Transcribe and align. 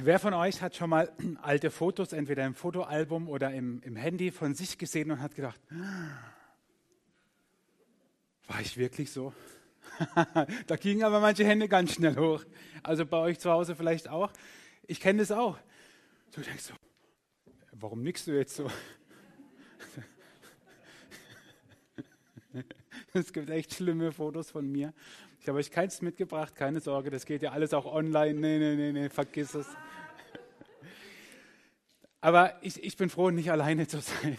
Wer 0.00 0.20
von 0.20 0.32
euch 0.32 0.62
hat 0.62 0.76
schon 0.76 0.90
mal 0.90 1.12
alte 1.42 1.70
Fotos, 1.70 2.12
entweder 2.12 2.46
im 2.46 2.54
Fotoalbum 2.54 3.28
oder 3.28 3.52
im, 3.52 3.82
im 3.82 3.96
Handy 3.96 4.30
von 4.30 4.54
sich 4.54 4.78
gesehen 4.78 5.10
und 5.10 5.20
hat 5.20 5.34
gedacht, 5.34 5.60
war 8.46 8.60
ich 8.60 8.76
wirklich 8.76 9.10
so? 9.10 9.32
da 10.66 10.76
gingen 10.76 11.02
aber 11.02 11.18
manche 11.18 11.44
Hände 11.44 11.68
ganz 11.68 11.94
schnell 11.94 12.16
hoch. 12.16 12.44
Also 12.82 13.04
bei 13.06 13.16
euch 13.16 13.40
zu 13.40 13.50
Hause 13.50 13.74
vielleicht 13.74 14.08
auch. 14.08 14.32
Ich 14.86 15.00
kenne 15.00 15.18
das 15.18 15.32
auch. 15.32 15.58
Du 16.32 16.42
denkst 16.42 16.64
so, 16.64 16.74
warum 17.72 18.02
nickst 18.02 18.26
du 18.26 18.32
jetzt 18.32 18.54
so? 18.56 18.70
Es 23.14 23.32
gibt 23.32 23.48
echt 23.50 23.74
schlimme 23.74 24.12
Fotos 24.12 24.50
von 24.50 24.70
mir. 24.70 24.92
Ich 25.48 25.50
habe 25.50 25.60
euch 25.60 25.70
keins 25.70 26.02
mitgebracht, 26.02 26.54
keine 26.54 26.78
Sorge, 26.78 27.08
das 27.08 27.24
geht 27.24 27.40
ja 27.40 27.52
alles 27.52 27.72
auch 27.72 27.86
online. 27.86 28.38
Nee, 28.38 28.58
nee, 28.58 28.76
nee, 28.76 28.92
nee, 28.92 29.08
vergiss 29.08 29.54
es. 29.54 29.66
Aber 32.20 32.58
ich, 32.60 32.84
ich 32.84 32.98
bin 32.98 33.08
froh, 33.08 33.30
nicht 33.30 33.50
alleine 33.50 33.88
zu 33.88 33.98
sein. 33.98 34.36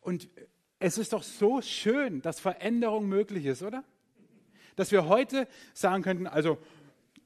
Und 0.00 0.30
es 0.78 0.96
ist 0.96 1.12
doch 1.12 1.22
so 1.22 1.60
schön, 1.60 2.22
dass 2.22 2.40
Veränderung 2.40 3.06
möglich 3.06 3.44
ist, 3.44 3.62
oder? 3.62 3.84
Dass 4.76 4.92
wir 4.92 5.08
heute 5.08 5.46
sagen 5.74 6.02
könnten, 6.02 6.26
also, 6.26 6.56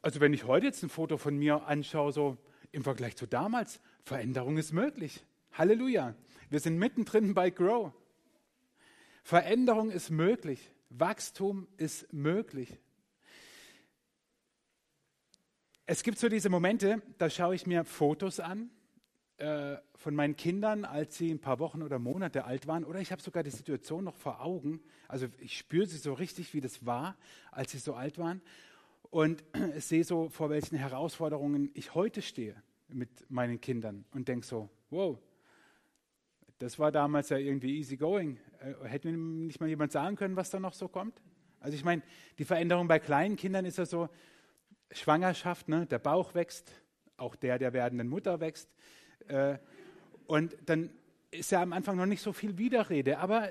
also 0.02 0.18
wenn 0.18 0.34
ich 0.34 0.42
heute 0.42 0.66
jetzt 0.66 0.82
ein 0.82 0.88
Foto 0.88 1.18
von 1.18 1.36
mir 1.36 1.68
anschaue, 1.68 2.10
so 2.10 2.36
im 2.72 2.82
Vergleich 2.82 3.14
zu 3.14 3.28
damals, 3.28 3.78
Veränderung 4.02 4.58
ist 4.58 4.72
möglich. 4.72 5.24
Halleluja. 5.52 6.16
Wir 6.48 6.58
sind 6.58 6.78
mittendrin 6.78 7.32
bei 7.32 7.50
Grow. 7.50 7.92
Veränderung 9.22 9.92
ist 9.92 10.10
möglich. 10.10 10.72
Wachstum 10.90 11.66
ist 11.76 12.12
möglich. 12.12 12.78
Es 15.86 16.02
gibt 16.02 16.18
so 16.18 16.28
diese 16.28 16.50
Momente, 16.50 17.02
da 17.18 17.30
schaue 17.30 17.54
ich 17.54 17.66
mir 17.66 17.84
Fotos 17.84 18.38
an 18.38 18.70
äh, 19.38 19.76
von 19.96 20.14
meinen 20.14 20.36
Kindern, 20.36 20.84
als 20.84 21.16
sie 21.16 21.30
ein 21.30 21.40
paar 21.40 21.58
Wochen 21.58 21.82
oder 21.82 21.98
Monate 21.98 22.44
alt 22.44 22.66
waren. 22.66 22.84
Oder 22.84 23.00
ich 23.00 23.10
habe 23.12 23.22
sogar 23.22 23.42
die 23.42 23.50
Situation 23.50 24.04
noch 24.04 24.16
vor 24.16 24.40
Augen. 24.40 24.80
Also 25.08 25.26
ich 25.38 25.56
spüre 25.56 25.86
sie 25.86 25.98
so 25.98 26.12
richtig, 26.12 26.54
wie 26.54 26.60
das 26.60 26.84
war, 26.84 27.16
als 27.50 27.72
sie 27.72 27.78
so 27.78 27.94
alt 27.94 28.18
waren. 28.18 28.42
Und 29.10 29.42
ich 29.76 29.84
sehe 29.84 30.04
so, 30.04 30.28
vor 30.28 30.50
welchen 30.50 30.76
Herausforderungen 30.76 31.70
ich 31.74 31.94
heute 31.94 32.22
stehe 32.22 32.54
mit 32.88 33.30
meinen 33.30 33.60
Kindern 33.60 34.04
und 34.12 34.28
denke 34.28 34.46
so, 34.46 34.68
wow, 34.90 35.18
das 36.58 36.78
war 36.78 36.92
damals 36.92 37.30
ja 37.30 37.38
irgendwie 37.38 37.78
easy 37.78 37.96
going. 37.96 38.38
Äh, 38.60 38.88
hätte 38.88 39.08
mir 39.08 39.16
nicht 39.16 39.60
mal 39.60 39.68
jemand 39.68 39.92
sagen 39.92 40.16
können, 40.16 40.36
was 40.36 40.50
da 40.50 40.60
noch 40.60 40.74
so 40.74 40.88
kommt? 40.88 41.20
Also 41.60 41.76
ich 41.76 41.84
meine, 41.84 42.02
die 42.38 42.44
Veränderung 42.44 42.88
bei 42.88 42.98
kleinen 42.98 43.36
Kindern 43.36 43.64
ist 43.64 43.78
ja 43.78 43.86
so, 43.86 44.08
Schwangerschaft, 44.92 45.68
ne? 45.68 45.86
der 45.86 45.98
Bauch 45.98 46.34
wächst, 46.34 46.72
auch 47.16 47.36
der 47.36 47.58
der 47.58 47.72
werdenden 47.72 48.08
Mutter 48.08 48.40
wächst. 48.40 48.68
Äh, 49.28 49.58
und 50.26 50.56
dann 50.66 50.90
ist 51.30 51.52
ja 51.52 51.62
am 51.62 51.72
Anfang 51.72 51.96
noch 51.96 52.06
nicht 52.06 52.22
so 52.22 52.32
viel 52.32 52.58
Widerrede, 52.58 53.18
aber 53.18 53.50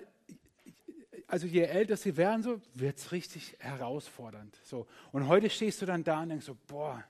also 1.27 1.47
je 1.47 1.61
älter 1.61 1.95
sie 1.95 2.17
werden, 2.17 2.41
so 2.41 2.59
wird 2.73 2.97
es 2.97 3.11
richtig 3.11 3.55
herausfordernd. 3.59 4.57
So. 4.63 4.87
Und 5.11 5.27
heute 5.27 5.49
stehst 5.49 5.81
du 5.81 5.85
dann 5.85 6.03
da 6.03 6.23
und 6.23 6.30
denkst 6.30 6.45
so, 6.45 6.57
boah. 6.67 7.03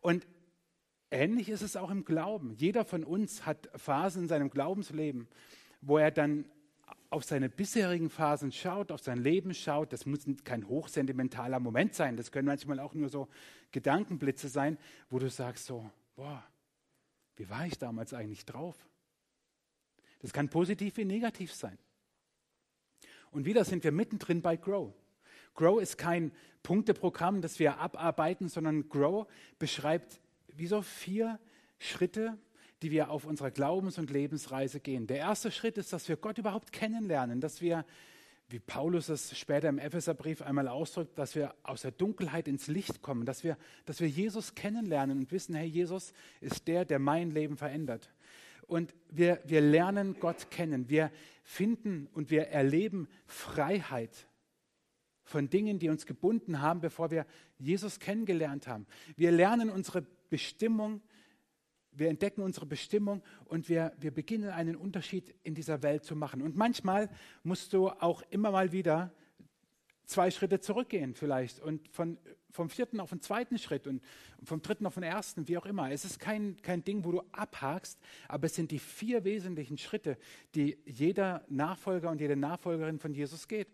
Und 0.00 0.26
ähnlich 1.10 1.48
ist 1.48 1.62
es 1.62 1.76
auch 1.76 1.90
im 1.90 2.04
Glauben. 2.04 2.52
Jeder 2.52 2.84
von 2.84 3.04
uns 3.04 3.46
hat 3.46 3.70
Phasen 3.74 4.22
in 4.22 4.28
seinem 4.28 4.50
Glaubensleben, 4.50 5.26
wo 5.80 5.96
er 5.98 6.10
dann 6.10 6.44
auf 7.10 7.24
seine 7.24 7.48
bisherigen 7.48 8.10
Phasen 8.10 8.52
schaut, 8.52 8.92
auf 8.92 9.00
sein 9.00 9.18
Leben 9.18 9.54
schaut. 9.54 9.92
Das 9.92 10.04
muss 10.04 10.26
kein 10.44 10.68
hochsentimentaler 10.68 11.58
Moment 11.58 11.94
sein. 11.94 12.16
Das 12.16 12.30
können 12.30 12.46
manchmal 12.46 12.80
auch 12.80 12.94
nur 12.94 13.08
so 13.08 13.28
Gedankenblitze 13.72 14.48
sein, 14.48 14.78
wo 15.08 15.18
du 15.18 15.30
sagst 15.30 15.66
so, 15.66 15.90
boah, 16.16 16.44
wie 17.36 17.48
war 17.48 17.66
ich 17.66 17.78
damals 17.78 18.12
eigentlich 18.12 18.44
drauf? 18.44 18.76
Das 20.20 20.32
kann 20.32 20.48
positiv 20.48 20.96
wie 20.96 21.04
negativ 21.04 21.52
sein. 21.52 21.78
Und 23.30 23.44
wieder 23.44 23.64
sind 23.64 23.84
wir 23.84 23.92
mittendrin 23.92 24.42
bei 24.42 24.56
Grow. 24.56 24.92
Grow 25.54 25.80
ist 25.80 25.96
kein 25.96 26.32
Punkteprogramm, 26.62 27.40
das 27.40 27.58
wir 27.58 27.78
abarbeiten, 27.78 28.48
sondern 28.48 28.88
Grow 28.88 29.26
beschreibt 29.58 30.20
wie 30.48 30.66
so 30.66 30.82
vier 30.82 31.38
Schritte, 31.78 32.36
die 32.82 32.90
wir 32.90 33.10
auf 33.10 33.24
unserer 33.24 33.50
Glaubens- 33.50 33.98
und 33.98 34.10
Lebensreise 34.10 34.80
gehen. 34.80 35.06
Der 35.06 35.18
erste 35.18 35.50
Schritt 35.50 35.78
ist, 35.78 35.92
dass 35.92 36.08
wir 36.08 36.16
Gott 36.16 36.38
überhaupt 36.38 36.72
kennenlernen, 36.72 37.40
dass 37.40 37.60
wir, 37.60 37.84
wie 38.48 38.60
Paulus 38.60 39.08
es 39.08 39.36
später 39.36 39.68
im 39.68 39.78
Epheserbrief 39.78 40.42
einmal 40.42 40.68
ausdrückt, 40.68 41.18
dass 41.18 41.34
wir 41.34 41.54
aus 41.62 41.82
der 41.82 41.90
Dunkelheit 41.90 42.46
ins 42.46 42.68
Licht 42.68 43.02
kommen, 43.02 43.26
dass 43.26 43.42
wir, 43.42 43.56
dass 43.84 44.00
wir 44.00 44.08
Jesus 44.08 44.54
kennenlernen 44.54 45.18
und 45.18 45.32
wissen, 45.32 45.54
hey, 45.54 45.66
Jesus 45.66 46.12
ist 46.40 46.68
der, 46.68 46.84
der 46.84 46.98
mein 46.98 47.30
Leben 47.30 47.56
verändert. 47.56 48.10
Und 48.66 48.94
wir, 49.10 49.40
wir 49.44 49.62
lernen 49.62 50.20
Gott 50.20 50.50
kennen. 50.50 50.88
Wir 50.88 51.10
finden 51.42 52.06
und 52.12 52.30
wir 52.30 52.48
erleben 52.48 53.08
Freiheit 53.26 54.28
von 55.24 55.50
Dingen, 55.50 55.78
die 55.78 55.88
uns 55.88 56.06
gebunden 56.06 56.60
haben, 56.60 56.80
bevor 56.80 57.10
wir 57.10 57.26
Jesus 57.58 57.98
kennengelernt 57.98 58.66
haben. 58.66 58.86
Wir 59.16 59.32
lernen 59.32 59.70
unsere 59.70 60.06
Bestimmung 60.30 61.00
wir 61.98 62.08
entdecken 62.08 62.42
unsere 62.42 62.66
Bestimmung 62.66 63.22
und 63.46 63.68
wir, 63.68 63.92
wir 63.98 64.10
beginnen 64.10 64.50
einen 64.50 64.76
Unterschied 64.76 65.34
in 65.42 65.54
dieser 65.54 65.82
Welt 65.82 66.04
zu 66.04 66.16
machen. 66.16 66.42
Und 66.42 66.56
manchmal 66.56 67.08
musst 67.42 67.72
du 67.72 67.88
auch 67.88 68.22
immer 68.30 68.50
mal 68.50 68.72
wieder 68.72 69.12
zwei 70.04 70.30
Schritte 70.30 70.60
zurückgehen 70.60 71.14
vielleicht 71.14 71.60
und 71.60 71.86
von, 71.88 72.18
vom 72.50 72.70
vierten 72.70 72.98
auf 72.98 73.10
den 73.10 73.20
zweiten 73.20 73.58
Schritt 73.58 73.86
und 73.86 74.02
vom 74.42 74.62
dritten 74.62 74.86
auf 74.86 74.94
den 74.94 75.02
ersten, 75.02 75.48
wie 75.48 75.58
auch 75.58 75.66
immer. 75.66 75.90
Es 75.90 76.04
ist 76.04 76.18
kein, 76.18 76.56
kein 76.62 76.82
Ding, 76.82 77.04
wo 77.04 77.12
du 77.12 77.22
abhakst, 77.32 78.00
aber 78.26 78.46
es 78.46 78.54
sind 78.54 78.70
die 78.70 78.78
vier 78.78 79.24
wesentlichen 79.24 79.76
Schritte, 79.76 80.16
die 80.54 80.78
jeder 80.86 81.44
Nachfolger 81.48 82.10
und 82.10 82.20
jede 82.20 82.36
Nachfolgerin 82.36 82.98
von 82.98 83.12
Jesus 83.12 83.48
geht. 83.48 83.68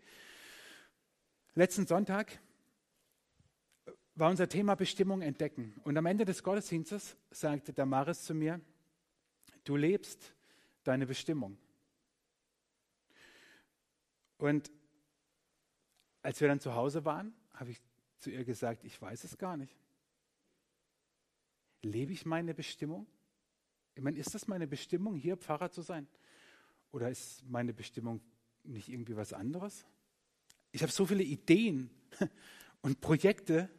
Letzten 1.53 1.87
Sonntag 1.87 2.37
war 4.15 4.29
unser 4.29 4.47
Thema 4.47 4.75
Bestimmung 4.75 5.21
entdecken. 5.21 5.73
Und 5.83 5.97
am 5.97 6.05
Ende 6.05 6.25
des 6.25 6.41
Gottesdienstes 6.41 7.17
sagte 7.31 7.73
Damaris 7.73 8.23
zu 8.23 8.33
mir, 8.33 8.61
du 9.65 9.75
lebst 9.75 10.33
deine 10.83 11.05
Bestimmung. 11.05 11.57
Und 14.37 14.71
als 16.21 16.39
wir 16.39 16.47
dann 16.47 16.59
zu 16.59 16.75
Hause 16.75 17.05
waren, 17.05 17.33
habe 17.53 17.71
ich 17.71 17.81
zu 18.19 18.31
ihr 18.31 18.45
gesagt, 18.45 18.83
ich 18.83 18.99
weiß 18.99 19.23
es 19.25 19.37
gar 19.37 19.57
nicht. 19.57 19.75
Lebe 21.81 22.13
ich 22.13 22.25
meine 22.25 22.53
Bestimmung? 22.53 23.05
Ich 23.95 24.01
meine, 24.01 24.17
ist 24.17 24.33
das 24.33 24.47
meine 24.47 24.67
Bestimmung, 24.67 25.15
hier 25.15 25.37
Pfarrer 25.37 25.71
zu 25.71 25.81
sein? 25.81 26.07
Oder 26.91 27.09
ist 27.09 27.43
meine 27.45 27.73
Bestimmung 27.73 28.21
nicht 28.63 28.89
irgendwie 28.89 29.15
was 29.15 29.33
anderes? 29.33 29.85
Ich 30.71 30.81
habe 30.81 30.91
so 30.91 31.05
viele 31.05 31.23
Ideen 31.23 31.89
und 32.81 33.01
Projekte, 33.01 33.69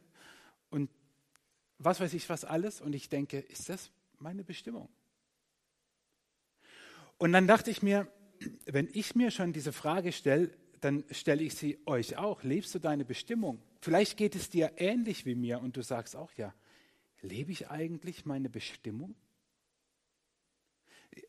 was 1.79 1.99
weiß 1.99 2.13
ich 2.13 2.29
was 2.29 2.43
alles. 2.45 2.81
Und 2.81 2.93
ich 2.93 3.09
denke, 3.09 3.39
ist 3.39 3.69
das 3.69 3.91
meine 4.19 4.43
Bestimmung? 4.43 4.89
Und 7.17 7.31
dann 7.31 7.47
dachte 7.47 7.71
ich 7.71 7.81
mir, 7.81 8.07
wenn 8.65 8.89
ich 8.93 9.15
mir 9.15 9.31
schon 9.31 9.53
diese 9.53 9.73
Frage 9.73 10.11
stelle, 10.11 10.51
dann 10.81 11.03
stelle 11.11 11.43
ich 11.43 11.55
sie 11.55 11.79
euch 11.85 12.17
auch. 12.17 12.43
Lebst 12.43 12.75
du 12.75 12.79
deine 12.79 13.05
Bestimmung? 13.05 13.59
Vielleicht 13.81 14.17
geht 14.17 14.35
es 14.35 14.49
dir 14.49 14.73
ähnlich 14.77 15.25
wie 15.25 15.35
mir 15.35 15.59
und 15.59 15.75
du 15.75 15.81
sagst 15.81 16.15
auch, 16.15 16.31
ja, 16.33 16.53
lebe 17.21 17.51
ich 17.51 17.69
eigentlich 17.69 18.25
meine 18.25 18.49
Bestimmung? 18.49 19.15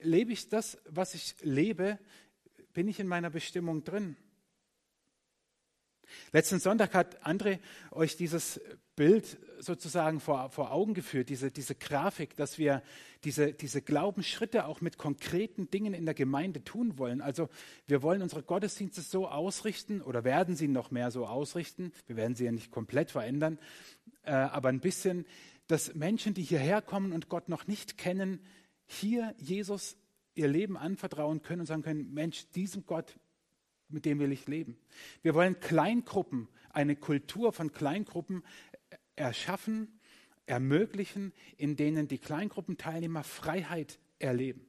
Lebe 0.00 0.32
ich 0.32 0.48
das, 0.48 0.78
was 0.84 1.14
ich 1.14 1.36
lebe? 1.40 1.98
Bin 2.74 2.88
ich 2.88 3.00
in 3.00 3.06
meiner 3.06 3.30
Bestimmung 3.30 3.84
drin? 3.84 4.16
Letzten 6.32 6.60
Sonntag 6.60 6.94
hat 6.94 7.24
André 7.26 7.58
euch 7.90 8.16
dieses 8.16 8.60
Bild 8.96 9.38
sozusagen 9.60 10.18
vor, 10.18 10.50
vor 10.50 10.72
Augen 10.72 10.94
geführt, 10.94 11.28
diese, 11.28 11.50
diese 11.50 11.74
Grafik, 11.74 12.34
dass 12.36 12.58
wir 12.58 12.82
diese, 13.24 13.52
diese 13.52 13.80
Glaubensschritte 13.80 14.66
auch 14.66 14.80
mit 14.80 14.98
konkreten 14.98 15.70
Dingen 15.70 15.94
in 15.94 16.04
der 16.04 16.14
Gemeinde 16.14 16.64
tun 16.64 16.98
wollen. 16.98 17.20
Also 17.20 17.48
wir 17.86 18.02
wollen 18.02 18.22
unsere 18.22 18.42
Gottesdienste 18.42 19.00
so 19.00 19.28
ausrichten 19.28 20.02
oder 20.02 20.24
werden 20.24 20.56
sie 20.56 20.68
noch 20.68 20.90
mehr 20.90 21.10
so 21.10 21.26
ausrichten. 21.26 21.92
Wir 22.06 22.16
werden 22.16 22.34
sie 22.34 22.44
ja 22.44 22.52
nicht 22.52 22.70
komplett 22.70 23.10
verändern, 23.10 23.58
äh, 24.24 24.32
aber 24.32 24.68
ein 24.68 24.80
bisschen, 24.80 25.26
dass 25.68 25.94
Menschen, 25.94 26.34
die 26.34 26.42
hierher 26.42 26.82
kommen 26.82 27.12
und 27.12 27.28
Gott 27.28 27.48
noch 27.48 27.66
nicht 27.66 27.98
kennen, 27.98 28.40
hier 28.86 29.34
Jesus 29.38 29.96
ihr 30.34 30.48
Leben 30.48 30.76
anvertrauen 30.76 31.42
können 31.42 31.60
und 31.60 31.66
sagen 31.66 31.82
können, 31.82 32.12
Mensch, 32.14 32.48
diesem 32.50 32.86
Gott 32.86 33.18
mit 33.88 34.04
dem 34.04 34.18
will 34.18 34.32
ich 34.32 34.46
leben. 34.46 34.78
Wir 35.22 35.34
wollen 35.34 35.60
Kleingruppen, 35.60 36.48
eine 36.70 36.96
Kultur 36.96 37.52
von 37.52 37.72
Kleingruppen 37.72 38.42
erschaffen, 39.16 40.00
ermöglichen, 40.46 41.32
in 41.56 41.76
denen 41.76 42.08
die 42.08 42.18
Kleingruppenteilnehmer 42.18 43.24
Freiheit 43.24 43.98
erleben. 44.18 44.66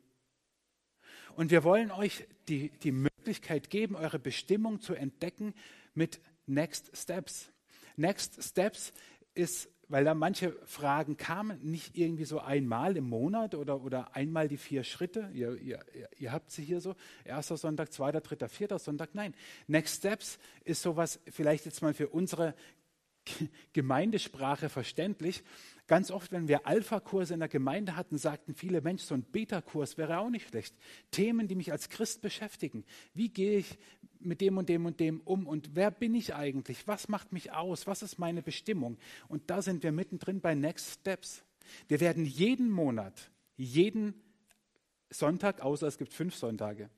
Und 1.36 1.51
wir 1.51 1.63
wollen 1.63 1.92
euch 1.92 2.27
die, 2.48 2.69
die 2.80 2.92
Möglichkeit 2.92 3.69
geben, 3.69 3.95
eure 3.95 4.19
Bestimmung 4.19 4.81
zu 4.81 4.94
entdecken 4.94 5.54
mit 5.94 6.19
Next 6.48 6.95
Steps. 6.98 7.51
Next 7.95 8.44
Steps 8.44 8.94
ist 9.33 9.69
weil 9.90 10.06
da 10.06 10.14
manche 10.14 10.56
Fragen 10.66 11.18
kamen, 11.18 11.60
nicht 11.64 11.98
irgendwie 11.98 12.26
so 12.26 12.40
einmal 12.40 12.96
im 12.96 13.10
Monat 13.10 13.56
oder, 13.56 13.84
oder 13.84 14.16
einmal 14.16 14.48
die 14.48 14.58
vier 14.58 14.84
Schritte. 14.84 15.30
Ihr, 15.34 15.56
ihr, 15.56 15.80
ihr 16.18 16.32
habt 16.32 16.52
sie 16.52 16.64
hier 16.64 16.80
so, 16.80 16.96
erster 17.26 17.58
Sonntag, 17.58 17.92
zweiter, 17.92 18.22
dritter, 18.22 18.48
vierter 18.48 18.80
Sonntag. 18.80 19.16
Nein, 19.16 19.34
Next 19.68 19.98
Steps 19.98 20.40
ist 20.64 20.84
sowas 20.84 21.20
vielleicht 21.30 21.66
jetzt 21.66 21.82
mal 21.82 21.94
für 21.94 22.08
unsere 22.08 22.54
Gemeindesprache 23.74 24.70
verständlich. 24.70 25.44
Ganz 25.90 26.12
oft, 26.12 26.32
wenn 26.32 26.48
wir 26.48 26.68
Alpha-Kurse 26.68 27.34
in 27.34 27.40
der 27.40 27.50
Gemeinde 27.50 27.96
hatten, 27.96 28.20
sagten 28.20 28.54
viele 28.54 28.80
Menschen, 28.80 29.08
so 29.08 29.16
ein 29.16 29.24
Beta-Kurs 29.24 29.98
wäre 29.98 30.20
auch 30.20 30.30
nicht 30.30 30.48
schlecht. 30.48 30.76
Themen, 31.10 31.48
die 31.48 31.56
mich 31.56 31.72
als 31.72 31.90
Christ 31.90 32.22
beschäftigen. 32.22 32.86
Wie 33.16 33.30
gehe 33.30 33.58
ich 33.58 33.80
mit 34.20 34.40
dem 34.40 34.60
und 34.60 34.70
dem 34.70 34.86
und 34.86 35.00
dem 35.00 35.20
um 35.22 35.48
und 35.48 35.72
wer 35.74 35.90
bin 35.90 36.14
ich 36.14 36.36
eigentlich? 36.36 36.88
Was 36.88 37.08
macht 37.08 37.34
mich 37.34 37.54
aus? 37.54 37.88
Was 37.88 38.04
ist 38.04 38.20
meine 38.20 38.44
Bestimmung? 38.44 39.00
Und 39.30 39.50
da 39.50 39.64
sind 39.64 39.82
wir 39.82 39.92
mittendrin 39.92 40.42
bei 40.42 40.54
Next 40.54 41.00
Steps. 41.00 41.44
Wir 41.88 42.00
werden 42.00 42.24
jeden 42.24 42.70
Monat, 42.70 43.32
jeden 43.58 44.14
Sonntag, 45.10 45.62
außer 45.62 45.88
es 45.88 45.98
gibt 45.98 46.14
fünf 46.14 46.36
Sonntage, 46.36 46.92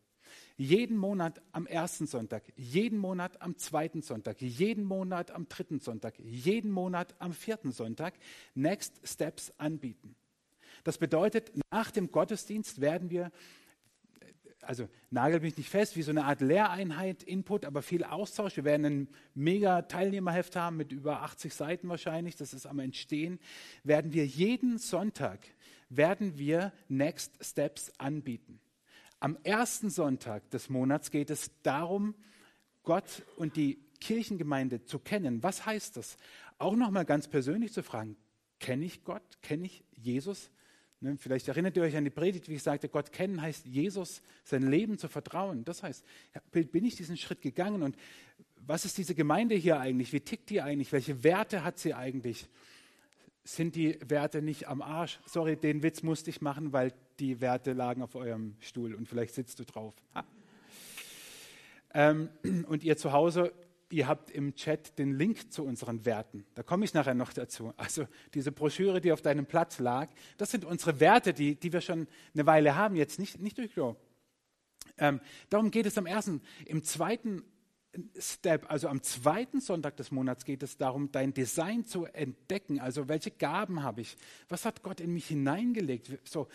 jeden 0.58 0.98
Monat 0.98 1.42
am 1.52 1.66
ersten 1.66 2.08
Sonntag, 2.08 2.44
jeden 2.56 3.00
Monat 3.00 3.42
am 3.42 3.58
zweiten 3.58 4.02
Sonntag, 4.02 4.42
jeden 4.42 4.84
Monat 4.84 5.32
am 5.32 5.48
dritten 5.48 5.80
Sonntag, 5.80 6.18
jeden 6.20 6.72
Monat 6.72 7.16
am 7.20 7.34
vierten 7.34 7.72
Sonntag 7.72 8.14
Next 8.56 9.00
Steps 9.04 9.54
anbieten. 9.58 10.16
Das 10.84 10.98
bedeutet, 10.98 11.52
nach 11.72 11.92
dem 11.92 12.12
Gottesdienst 12.12 12.82
werden 12.82 13.10
wir, 13.10 13.32
also 14.62 14.88
nagel 15.10 15.40
mich 15.40 15.58
nicht 15.58 15.70
fest, 15.70 15.96
wie 15.96 16.02
so 16.02 16.12
eine 16.12 16.26
Art 16.26 16.42
Lehreinheit, 16.42 17.24
Input, 17.24 17.66
aber 17.66 17.82
viel 17.82 18.04
Austausch. 18.04 18.56
Wir 18.56 18.64
werden 18.64 18.86
ein 18.86 19.08
mega 19.34 19.84
Teilnehmerheft 19.84 20.56
haben 20.56 20.78
mit 20.78 20.92
über 20.92 21.22
80 21.24 21.54
Seiten 21.54 21.90
wahrscheinlich, 21.90 22.36
das 22.36 22.54
ist 22.54 22.66
am 22.66 22.80
Entstehen. 22.80 23.40
Werden 23.84 24.14
wir 24.14 24.26
jeden 24.26 24.78
Sonntag, 24.78 25.40
werden 25.90 26.38
wir 26.38 26.72
Next 26.88 27.44
Steps 27.44 27.92
anbieten. 27.98 28.60
Am 29.22 29.38
ersten 29.44 29.92
Sonntag 29.92 30.50
des 30.50 30.68
Monats 30.68 31.12
geht 31.12 31.30
es 31.30 31.52
darum, 31.62 32.16
Gott 32.82 33.24
und 33.38 33.56
die 33.56 33.78
Kirchengemeinde 34.00 34.84
zu 34.84 34.98
kennen. 34.98 35.44
Was 35.44 35.64
heißt 35.64 35.96
das? 35.98 36.18
Auch 36.58 36.76
nochmal 36.76 37.06
ganz 37.06 37.28
persönlich 37.28 37.72
zu 37.72 37.84
fragen, 37.84 38.18
kenne 38.60 38.84
ich 38.84 39.04
Gott? 39.04 39.22
Kenne 39.44 39.68
ich 39.68 39.84
Jesus? 39.92 40.50
Ne, 41.02 41.18
vielleicht 41.20 41.48
erinnert 41.48 41.78
ihr 41.78 41.84
euch 41.84 41.96
an 41.96 42.04
die 42.04 42.10
Predigt, 42.10 42.50
wie 42.50 42.56
ich 42.56 42.64
sagte, 42.64 42.90
Gott 42.90 43.12
kennen 43.12 43.44
heißt 43.44 43.68
Jesus, 43.68 44.24
sein 44.44 44.64
Leben 44.64 44.98
zu 44.98 45.08
vertrauen. 45.08 45.66
Das 45.66 45.84
heißt, 45.84 46.04
bin 46.50 46.84
ich 46.84 46.96
diesen 46.96 47.16
Schritt 47.16 47.42
gegangen 47.42 47.84
und 47.84 47.96
was 48.58 48.86
ist 48.86 48.98
diese 48.98 49.14
Gemeinde 49.14 49.54
hier 49.54 49.80
eigentlich? 49.80 50.14
Wie 50.14 50.22
tickt 50.22 50.50
die 50.50 50.64
eigentlich? 50.64 50.92
Welche 50.92 51.24
Werte 51.24 51.64
hat 51.64 51.78
sie 51.78 51.94
eigentlich? 51.94 52.48
sind 53.44 53.76
die 53.76 53.98
Werte 54.08 54.42
nicht 54.42 54.68
am 54.68 54.82
Arsch. 54.82 55.20
Sorry, 55.26 55.56
den 55.56 55.84
Witz 55.84 56.04
musste 56.04 56.30
ich 56.30 56.42
machen, 56.42 56.74
weil 56.74 56.94
die 57.22 57.40
Werte 57.40 57.74
lagen 57.74 58.02
auf 58.02 58.16
eurem 58.16 58.56
Stuhl 58.60 58.96
und 58.96 59.08
vielleicht 59.08 59.36
sitzt 59.36 59.60
du 59.60 59.64
drauf. 59.64 59.94
Ähm, 61.94 62.30
und 62.68 62.84
ihr 62.84 62.98
zu 62.98 63.12
Hause, 63.12 63.54
ihr 63.92 64.08
habt 64.08 64.32
im 64.32 64.56
Chat 64.56 64.98
den 64.98 65.14
Link 65.14 65.52
zu 65.54 65.64
unseren 65.64 66.04
Werten. 66.06 66.46
Da 66.56 66.64
komme 66.64 66.84
ich 66.84 66.94
nachher 66.94 67.14
noch 67.14 67.32
dazu. 67.32 67.74
Also 67.78 68.08
diese 68.34 68.52
Broschüre, 68.52 69.02
die 69.02 69.12
auf 69.12 69.22
deinem 69.22 69.46
Platz 69.46 69.80
lag, 69.80 70.10
das 70.38 70.50
sind 70.50 70.66
unsere 70.66 71.00
Werte, 71.00 71.34
die, 71.34 71.56
die 71.56 71.72
wir 71.72 71.82
schon 71.82 72.08
eine 72.34 72.46
Weile 72.46 72.76
haben, 72.76 72.96
jetzt 72.96 73.20
nicht, 73.20 73.40
nicht 73.40 73.58
durch 73.58 73.72
Klo. 73.72 73.96
Ähm, 74.98 75.20
darum 75.50 75.70
geht 75.70 75.86
es 75.86 75.98
am 75.98 76.08
ersten. 76.08 76.42
Im 76.66 76.84
zweiten 76.84 77.44
Step, 78.18 78.72
also 78.72 78.88
am 78.88 79.04
zweiten 79.04 79.60
Sonntag 79.60 79.98
des 79.98 80.12
Monats 80.12 80.46
geht 80.46 80.64
es 80.64 80.78
darum, 80.78 81.12
dein 81.12 81.34
Design 81.34 81.86
zu 81.86 82.06
entdecken. 82.06 82.80
Also 82.80 83.10
welche 83.10 83.32
Gaben 83.32 83.84
habe 83.84 84.02
ich? 84.02 84.16
Was 84.48 84.66
hat 84.66 84.82
Gott 84.82 85.02
in 85.02 85.14
mich 85.14 85.28
hineingelegt? 85.28 86.10
So 86.24 86.48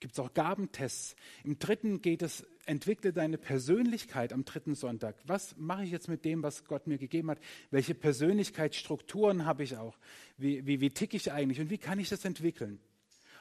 gibt 0.00 0.14
es 0.14 0.18
auch 0.18 0.34
Gabentests. 0.34 1.14
Im 1.44 1.58
dritten 1.58 2.02
geht 2.02 2.22
es, 2.22 2.46
entwickle 2.66 3.12
deine 3.12 3.38
Persönlichkeit 3.38 4.32
am 4.32 4.44
dritten 4.44 4.74
Sonntag. 4.74 5.16
Was 5.26 5.56
mache 5.56 5.84
ich 5.84 5.90
jetzt 5.90 6.08
mit 6.08 6.24
dem, 6.24 6.42
was 6.42 6.64
Gott 6.64 6.86
mir 6.86 6.98
gegeben 6.98 7.30
hat? 7.30 7.38
Welche 7.70 7.94
Persönlichkeitsstrukturen 7.94 9.44
habe 9.44 9.62
ich 9.62 9.76
auch? 9.76 9.98
Wie, 10.36 10.66
wie, 10.66 10.80
wie 10.80 10.90
ticke 10.90 11.16
ich 11.16 11.32
eigentlich 11.32 11.60
und 11.60 11.70
wie 11.70 11.78
kann 11.78 11.98
ich 11.98 12.08
das 12.08 12.24
entwickeln? 12.24 12.80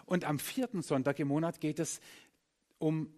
Und 0.06 0.25
am 0.25 0.39
vierten 0.39 0.81
Sonntag 0.81 1.19
im 1.19 1.29
Monat 1.29 1.61
geht 1.61 1.79
es 1.79 2.01
um 2.77 3.13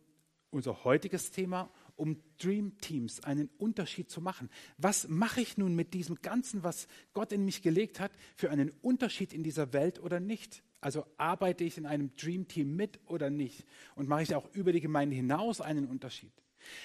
unser 0.49 0.83
heutiges 0.83 1.31
Thema 1.31 1.71
um 1.95 2.17
Dream 2.39 2.77
Teams 2.79 3.23
einen 3.23 3.49
Unterschied 3.59 4.09
zu 4.09 4.21
machen. 4.21 4.49
Was 4.77 5.07
mache 5.07 5.39
ich 5.39 5.57
nun 5.57 5.75
mit 5.75 5.93
diesem 5.93 6.15
Ganzen, 6.21 6.63
was 6.63 6.87
Gott 7.13 7.31
in 7.31 7.45
mich 7.45 7.61
gelegt 7.61 7.99
hat, 7.99 8.11
für 8.35 8.49
einen 8.49 8.71
Unterschied 8.81 9.33
in 9.33 9.43
dieser 9.43 9.71
Welt 9.71 9.99
oder 9.99 10.19
nicht? 10.19 10.63
Also 10.81 11.05
arbeite 11.17 11.63
ich 11.63 11.77
in 11.77 11.85
einem 11.85 12.13
Dream 12.15 12.47
Team 12.47 12.75
mit 12.75 12.99
oder 13.05 13.29
nicht? 13.29 13.65
Und 13.95 14.09
mache 14.09 14.23
ich 14.23 14.35
auch 14.35 14.49
über 14.53 14.73
die 14.73 14.81
Gemeinde 14.81 15.15
hinaus 15.15 15.61
einen 15.61 15.87
Unterschied? 15.87 16.33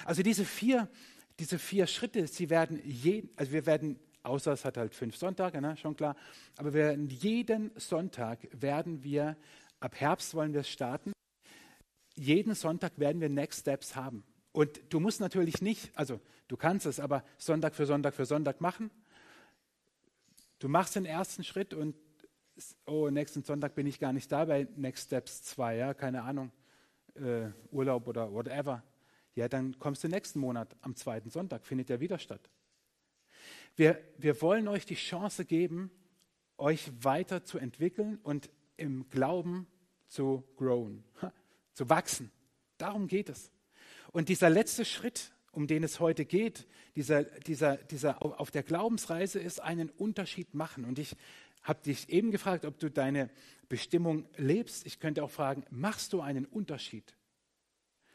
Also 0.04 0.22
diese 0.22 0.44
vier, 0.44 0.88
diese 1.38 1.58
vier 1.58 1.86
Schritte, 1.86 2.26
sie 2.26 2.50
werden 2.50 2.80
jeden, 2.84 3.30
also 3.36 3.52
wir 3.52 3.66
werden 3.66 3.98
außer 4.26 4.52
es 4.52 4.64
hat 4.64 4.76
halt 4.76 4.94
fünf 4.94 5.16
Sonntage, 5.16 5.60
ne, 5.60 5.76
schon 5.76 5.96
klar. 5.96 6.16
Aber 6.56 6.74
wir 6.74 6.84
werden 6.84 7.08
jeden 7.08 7.70
Sonntag 7.76 8.48
werden 8.52 9.02
wir, 9.02 9.36
ab 9.80 9.94
Herbst 10.00 10.34
wollen 10.34 10.52
wir 10.52 10.64
starten, 10.64 11.12
jeden 12.16 12.54
Sonntag 12.54 12.98
werden 12.98 13.20
wir 13.20 13.28
Next 13.28 13.60
Steps 13.60 13.94
haben. 13.94 14.24
Und 14.52 14.80
du 14.92 15.00
musst 15.00 15.20
natürlich 15.20 15.60
nicht, 15.60 15.90
also 15.94 16.20
du 16.48 16.56
kannst 16.56 16.86
es, 16.86 16.98
aber 16.98 17.24
Sonntag 17.38 17.74
für 17.74 17.86
Sonntag 17.86 18.14
für 18.14 18.26
Sonntag 18.26 18.60
machen. 18.60 18.90
Du 20.58 20.68
machst 20.68 20.96
den 20.96 21.04
ersten 21.04 21.44
Schritt 21.44 21.74
und 21.74 21.94
oh, 22.86 23.10
nächsten 23.10 23.42
Sonntag 23.42 23.74
bin 23.74 23.86
ich 23.86 23.98
gar 23.98 24.12
nicht 24.12 24.30
da 24.30 24.44
bei 24.44 24.66
Next 24.76 25.06
Steps 25.06 25.42
2, 25.44 25.76
ja, 25.76 25.94
keine 25.94 26.22
Ahnung, 26.22 26.50
äh, 27.14 27.48
Urlaub 27.70 28.06
oder 28.08 28.32
whatever. 28.32 28.82
Ja, 29.34 29.48
dann 29.48 29.78
kommst 29.78 30.02
du 30.02 30.08
nächsten 30.08 30.40
Monat 30.40 30.74
am 30.80 30.96
zweiten 30.96 31.30
Sonntag, 31.30 31.66
findet 31.66 31.90
er 31.90 32.00
wieder 32.00 32.18
statt. 32.18 32.50
Wir, 33.76 34.00
wir 34.16 34.40
wollen 34.40 34.68
euch 34.68 34.86
die 34.86 34.94
Chance 34.94 35.44
geben, 35.44 35.90
euch 36.56 36.90
weiter 37.02 37.44
zu 37.44 37.58
entwickeln 37.58 38.18
und 38.22 38.50
im 38.78 39.08
Glauben 39.10 39.66
zu 40.08 40.42
growen, 40.56 41.04
zu 41.74 41.88
wachsen. 41.90 42.30
Darum 42.78 43.06
geht 43.06 43.28
es. 43.28 43.50
Und 44.12 44.30
dieser 44.30 44.48
letzte 44.48 44.84
Schritt, 44.86 45.34
um 45.52 45.66
den 45.66 45.84
es 45.84 46.00
heute 46.00 46.24
geht, 46.24 46.66
dieser, 46.96 47.24
dieser, 47.24 47.76
dieser 47.76 48.22
auf 48.22 48.50
der 48.50 48.62
Glaubensreise 48.62 49.38
ist 49.38 49.60
einen 49.60 49.90
Unterschied 49.90 50.54
machen. 50.54 50.84
Und 50.84 50.98
ich 50.98 51.16
habe 51.66 51.82
dich 51.82 52.08
eben 52.08 52.30
gefragt, 52.30 52.64
ob 52.64 52.78
du 52.78 52.90
deine 52.90 53.28
Bestimmung 53.68 54.28
lebst. 54.36 54.86
Ich 54.86 55.00
könnte 55.00 55.24
auch 55.24 55.30
fragen, 55.30 55.64
machst 55.70 56.12
du 56.12 56.20
einen 56.20 56.46
Unterschied? 56.46 57.16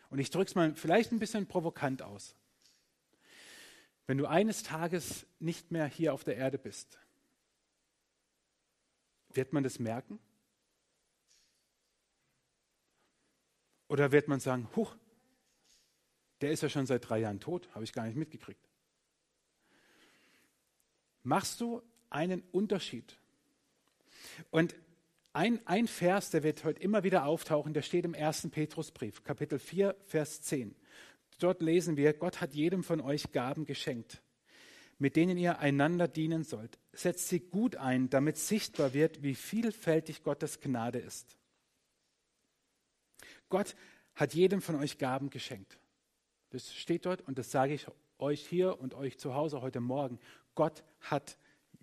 Und 0.10 0.20
ich 0.20 0.30
drücke 0.30 0.48
es 0.48 0.56
mal 0.56 0.74
vielleicht 0.76 1.12
ein 1.12 1.20
bisschen 1.20 1.48
provokant 1.48 2.02
aus. 2.02 2.36
Wenn 4.08 4.18
du 4.18 4.26
eines 4.26 4.64
Tages 4.64 5.26
nicht 5.40 5.72
mehr 5.72 5.86
hier 5.86 6.14
auf 6.14 6.24
der 6.24 6.38
Erde 6.38 6.58
bist, 6.58 6.98
wird 9.30 9.54
man 9.54 9.64
das 9.64 9.80
merken? 9.80 10.20
Oder 13.88 14.14
wird 14.14 14.30
man 14.30 14.40
sagen, 14.40 14.70
huch, 14.76 14.96
der 16.40 16.52
ist 16.52 16.64
ja 16.64 16.70
schon 16.70 16.86
seit 16.86 17.08
drei 17.08 17.20
Jahren 17.20 17.42
tot, 17.42 17.70
habe 17.76 17.84
ich 17.84 17.92
gar 17.92 18.06
nicht 18.06 18.16
mitgekriegt. 18.16 18.70
Machst 21.24 21.60
du 21.60 21.82
einen 22.10 22.42
Unterschied? 22.52 23.21
Und 24.50 24.76
ein, 25.34 25.66
ein 25.66 25.88
Vers, 25.88 26.30
der 26.30 26.44
wird 26.44 26.64
heute 26.64 26.82
immer 26.82 27.04
wieder 27.04 27.26
auftauchen, 27.26 27.74
der 27.74 27.82
steht 27.82 28.06
im 28.06 28.14
ersten 28.14 28.52
Petrusbrief, 28.52 29.24
Kapitel 29.24 29.60
4, 29.60 29.96
Vers 30.06 30.42
10. 30.42 30.76
Dort 31.40 31.62
lesen 31.62 31.96
wir, 31.98 32.14
Gott 32.14 32.42
hat 32.42 32.54
jedem 32.54 32.84
von 32.84 33.00
euch 33.00 33.32
Gaben 33.32 33.66
geschenkt, 33.66 34.22
mit 35.00 35.16
denen 35.16 35.38
ihr 35.38 35.60
einander 35.60 36.08
dienen 36.08 36.44
sollt. 36.44 36.78
Setzt 36.92 37.30
sie 37.30 37.40
gut 37.40 37.78
ein, 37.78 38.10
damit 38.10 38.38
sichtbar 38.38 38.94
wird, 38.94 39.24
wie 39.24 39.36
vielfältig 39.36 40.24
Gottes 40.24 40.60
Gnade 40.60 41.00
ist. 41.00 41.38
Gott 43.50 43.76
hat 44.16 44.34
jedem 44.34 44.62
von 44.62 44.76
euch 44.76 44.98
Gaben 44.98 45.30
geschenkt. 45.30 45.80
Das 46.50 46.74
steht 46.74 47.06
dort 47.06 47.22
und 47.22 47.38
das 47.38 47.52
sage 47.52 47.74
ich 47.74 47.88
euch 48.20 48.46
hier 48.46 48.80
und 48.80 48.94
euch 48.94 49.18
zu 49.18 49.34
Hause 49.34 49.62
heute 49.62 49.80
Morgen. 49.80 50.20
Gott 50.56 50.84
hat 51.00 51.38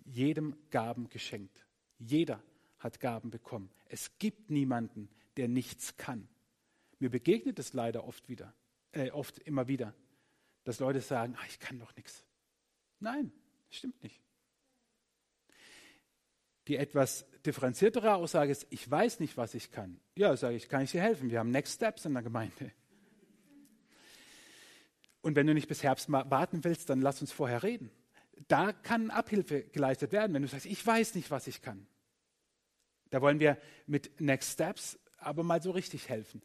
jedem 0.05 0.55
Gaben 0.69 1.09
geschenkt. 1.09 1.65
Jeder 1.99 2.41
hat 2.79 2.99
Gaben 2.99 3.29
bekommen. 3.29 3.69
Es 3.85 4.17
gibt 4.17 4.49
niemanden, 4.49 5.09
der 5.37 5.47
nichts 5.47 5.97
kann. 5.97 6.27
Mir 6.99 7.09
begegnet 7.09 7.59
es 7.59 7.73
leider 7.73 8.05
oft 8.05 8.27
wieder, 8.27 8.53
äh, 8.91 9.11
oft 9.11 9.39
immer 9.39 9.67
wieder, 9.67 9.93
dass 10.63 10.79
Leute 10.79 11.01
sagen, 11.01 11.35
ah, 11.37 11.45
ich 11.47 11.59
kann 11.59 11.79
doch 11.79 11.95
nichts. 11.95 12.23
Nein, 12.99 13.31
stimmt 13.69 14.01
nicht. 14.03 14.21
Die 16.67 16.77
etwas 16.77 17.25
differenziertere 17.45 18.15
Aussage 18.15 18.51
ist, 18.51 18.67
ich 18.69 18.89
weiß 18.89 19.19
nicht, 19.19 19.37
was 19.37 19.55
ich 19.55 19.71
kann. 19.71 19.99
Ja, 20.15 20.35
sage 20.35 20.55
ich, 20.55 20.69
kann 20.69 20.83
ich 20.83 20.91
dir 20.91 21.01
helfen? 21.01 21.31
Wir 21.31 21.39
haben 21.39 21.51
Next 21.51 21.75
Steps 21.75 22.05
in 22.05 22.13
der 22.13 22.23
Gemeinde. 22.23 22.71
Und 25.21 25.35
wenn 25.35 25.47
du 25.47 25.53
nicht 25.53 25.67
bis 25.67 25.83
Herbst 25.83 26.09
warten 26.11 26.63
willst, 26.63 26.89
dann 26.89 27.01
lass 27.01 27.21
uns 27.21 27.31
vorher 27.31 27.63
reden. 27.63 27.91
Da 28.47 28.71
kann 28.71 29.09
Abhilfe 29.11 29.63
geleistet 29.63 30.11
werden, 30.11 30.33
wenn 30.33 30.41
du 30.41 30.47
sagst, 30.47 30.65
ich 30.65 30.85
weiß 30.85 31.15
nicht, 31.15 31.31
was 31.31 31.47
ich 31.47 31.61
kann. 31.61 31.85
Da 33.09 33.21
wollen 33.21 33.39
wir 33.39 33.57
mit 33.87 34.21
Next 34.21 34.53
Steps 34.53 34.99
aber 35.17 35.43
mal 35.43 35.61
so 35.61 35.71
richtig 35.71 36.09
helfen. 36.09 36.41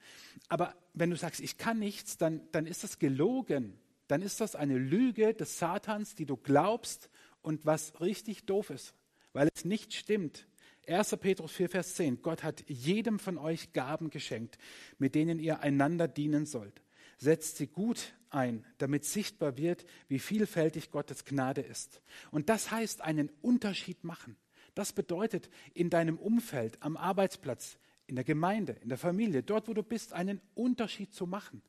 Aber 0.48 0.74
wenn 0.94 1.10
du 1.10 1.16
sagst, 1.16 1.40
ich 1.40 1.58
kann 1.58 1.78
nichts, 1.78 2.16
dann, 2.16 2.42
dann 2.52 2.66
ist 2.66 2.84
das 2.84 2.98
gelogen. 2.98 3.78
Dann 4.08 4.22
ist 4.22 4.40
das 4.40 4.56
eine 4.56 4.76
Lüge 4.76 5.34
des 5.34 5.58
Satans, 5.58 6.14
die 6.14 6.26
du 6.26 6.36
glaubst 6.36 7.08
und 7.42 7.64
was 7.64 8.00
richtig 8.00 8.44
doof 8.44 8.70
ist, 8.70 8.94
weil 9.32 9.48
es 9.54 9.64
nicht 9.64 9.94
stimmt. 9.94 10.46
1. 10.86 11.16
Petrus 11.16 11.52
4, 11.52 11.70
Vers 11.70 11.94
10. 11.94 12.20
Gott 12.20 12.42
hat 12.42 12.64
jedem 12.68 13.18
von 13.18 13.38
euch 13.38 13.72
Gaben 13.72 14.10
geschenkt, 14.10 14.58
mit 14.98 15.14
denen 15.14 15.38
ihr 15.38 15.60
einander 15.60 16.08
dienen 16.08 16.44
sollt. 16.44 16.82
Setzt 17.16 17.56
sie 17.56 17.66
gut 17.66 18.14
ein, 18.35 18.64
damit 18.79 19.05
sichtbar 19.05 19.57
wird, 19.57 19.87
wie 20.09 20.19
vielfältig 20.19 20.91
Gottes 20.91 21.25
Gnade 21.25 21.61
ist. 21.61 22.03
Und 22.31 22.49
das 22.49 22.71
heißt 22.71 23.00
einen 23.00 23.31
Unterschied 23.41 24.05
machen. 24.05 24.37
Das 24.75 24.93
bedeutet 24.93 25.49
in 25.73 25.88
deinem 25.88 26.19
Umfeld, 26.19 26.83
am 26.83 26.97
Arbeitsplatz, 26.97 27.79
in 28.07 28.17
der 28.17 28.25
Gemeinde, 28.25 28.73
in 28.83 28.88
der 28.88 28.99
Familie, 28.99 29.43
dort, 29.43 29.69
wo 29.69 29.73
du 29.73 29.83
bist, 29.83 30.12
einen 30.12 30.41
Unterschied 30.55 31.14
zu 31.14 31.26
machen, 31.26 31.62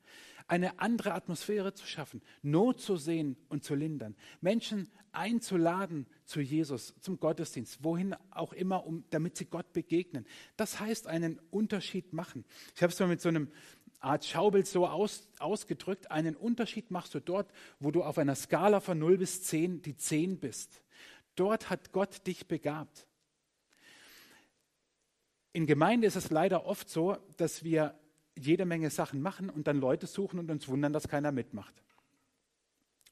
eine 0.48 0.78
andere 0.80 1.14
Atmosphäre 1.14 1.72
zu 1.72 1.86
schaffen, 1.86 2.20
Not 2.42 2.80
zu 2.80 2.96
sehen 2.96 3.36
und 3.48 3.64
zu 3.64 3.74
lindern, 3.74 4.16
Menschen 4.40 4.90
einzuladen 5.12 6.06
zu 6.24 6.40
Jesus, 6.40 6.94
zum 7.00 7.18
Gottesdienst, 7.18 7.82
wohin 7.82 8.14
auch 8.30 8.52
immer, 8.52 8.86
um, 8.86 9.04
damit 9.10 9.36
sie 9.36 9.46
Gott 9.46 9.72
begegnen. 9.72 10.26
Das 10.56 10.78
heißt 10.78 11.06
einen 11.06 11.40
Unterschied 11.50 12.12
machen. 12.12 12.44
Ich 12.74 12.82
habe 12.82 12.92
es 12.92 13.00
mal 13.00 13.08
mit 13.08 13.22
so 13.22 13.30
einem 13.30 13.50
Art 14.00 14.24
Schaubild 14.24 14.66
so 14.66 14.86
aus, 14.86 15.28
ausgedrückt, 15.38 16.10
einen 16.10 16.36
Unterschied 16.36 16.90
machst 16.90 17.14
du 17.14 17.20
dort, 17.20 17.50
wo 17.80 17.90
du 17.90 18.02
auf 18.02 18.18
einer 18.18 18.34
Skala 18.34 18.80
von 18.80 18.98
0 18.98 19.18
bis 19.18 19.42
10 19.42 19.82
die 19.82 19.96
10 19.96 20.38
bist. 20.38 20.82
Dort 21.34 21.70
hat 21.70 21.92
Gott 21.92 22.26
dich 22.26 22.46
begabt. 22.46 23.06
In 25.52 25.66
Gemeinde 25.66 26.06
ist 26.06 26.16
es 26.16 26.30
leider 26.30 26.66
oft 26.66 26.88
so, 26.88 27.16
dass 27.36 27.64
wir 27.64 27.98
jede 28.38 28.66
Menge 28.66 28.90
Sachen 28.90 29.22
machen 29.22 29.48
und 29.48 29.66
dann 29.66 29.78
Leute 29.78 30.06
suchen 30.06 30.38
und 30.38 30.50
uns 30.50 30.68
wundern, 30.68 30.92
dass 30.92 31.08
keiner 31.08 31.32
mitmacht. 31.32 31.74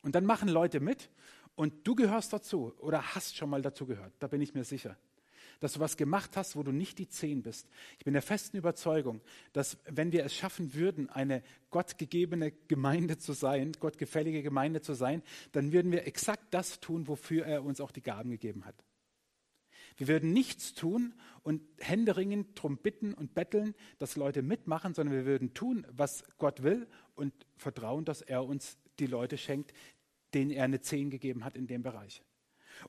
Und 0.03 0.14
dann 0.14 0.26
machen 0.26 0.49
Leute 0.49 0.81
mit 0.81 1.09
und 1.55 1.87
du 1.87 1.95
gehörst 1.95 2.33
dazu 2.33 2.75
oder 2.79 3.14
hast 3.14 3.37
schon 3.37 3.49
mal 3.49 3.62
dazu 3.62 3.87
gehört, 3.87 4.12
da 4.19 4.26
bin 4.26 4.43
ich 4.43 4.55
mir 4.55 4.64
sicher. 4.64 4.97
Dass 5.61 5.75
du 5.75 5.81
was 5.81 5.97
gemacht 5.97 6.37
hast, 6.37 6.57
wo 6.57 6.63
du 6.63 6.73
nicht 6.73 6.99
die 6.99 7.09
Zehn 7.09 7.43
bist. 7.43 7.69
Ich 7.99 8.05
bin 8.05 8.13
der 8.13 8.23
festen 8.23 8.57
Überzeugung, 8.57 9.21
dass 9.53 9.79
wenn 9.87 10.13
wir 10.13 10.25
es 10.25 10.35
schaffen 10.35 10.75
würden, 10.75 11.09
eine 11.09 11.43
gottgegebene 11.71 12.53
Gemeinde 12.69 13.19
zu 13.19 13.33
sein, 13.33 13.73
gottgefällige 13.79 14.43
Gemeinde 14.43 14.81
zu 14.81 14.95
sein, 14.95 15.23
dann 15.53 15.73
würden 15.73 15.93
wir 15.93 16.07
exakt 16.07 16.53
das 16.53 16.81
tun, 16.81 17.09
wofür 17.09 17.47
er 17.47 17.65
uns 17.65 17.81
auch 17.81 17.91
die 17.91 18.03
Gaben 18.03 18.31
gegeben 18.31 18.65
hat. 18.65 18.77
Wir 19.97 20.09
würden 20.09 20.33
nichts 20.33 20.75
tun 20.75 21.15
und 21.43 21.63
händeringend 21.79 22.61
drum 22.61 22.79
bitten 22.79 23.15
und 23.15 23.35
betteln, 23.35 23.75
dass 23.99 24.17
Leute 24.17 24.43
mitmachen, 24.43 24.95
sondern 24.95 25.15
wir 25.15 25.25
würden 25.25 25.55
tun, 25.55 25.87
was 25.91 26.25
Gott 26.39 26.63
will 26.63 26.89
und 27.15 27.33
vertrauen, 27.57 28.05
dass 28.05 28.21
er 28.21 28.45
uns 28.45 28.77
die 28.99 29.07
Leute 29.07 29.39
schenkt, 29.39 29.73
denen 30.33 30.51
er 30.51 30.65
eine 30.65 30.81
Zehn 30.81 31.11
gegeben 31.11 31.45
hat 31.45 31.57
in 31.57 31.67
dem 31.69 31.83
Bereich. 31.83 32.23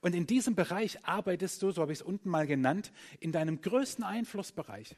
Und 0.01 0.15
in 0.15 0.27
diesem 0.27 0.55
Bereich 0.55 1.05
arbeitest 1.05 1.61
du, 1.61 1.71
so 1.71 1.81
habe 1.81 1.93
ich 1.93 1.99
es 1.99 2.05
unten 2.05 2.29
mal 2.29 2.47
genannt, 2.47 2.91
in 3.19 3.31
deinem 3.31 3.61
größten 3.61 4.03
Einflussbereich. 4.03 4.95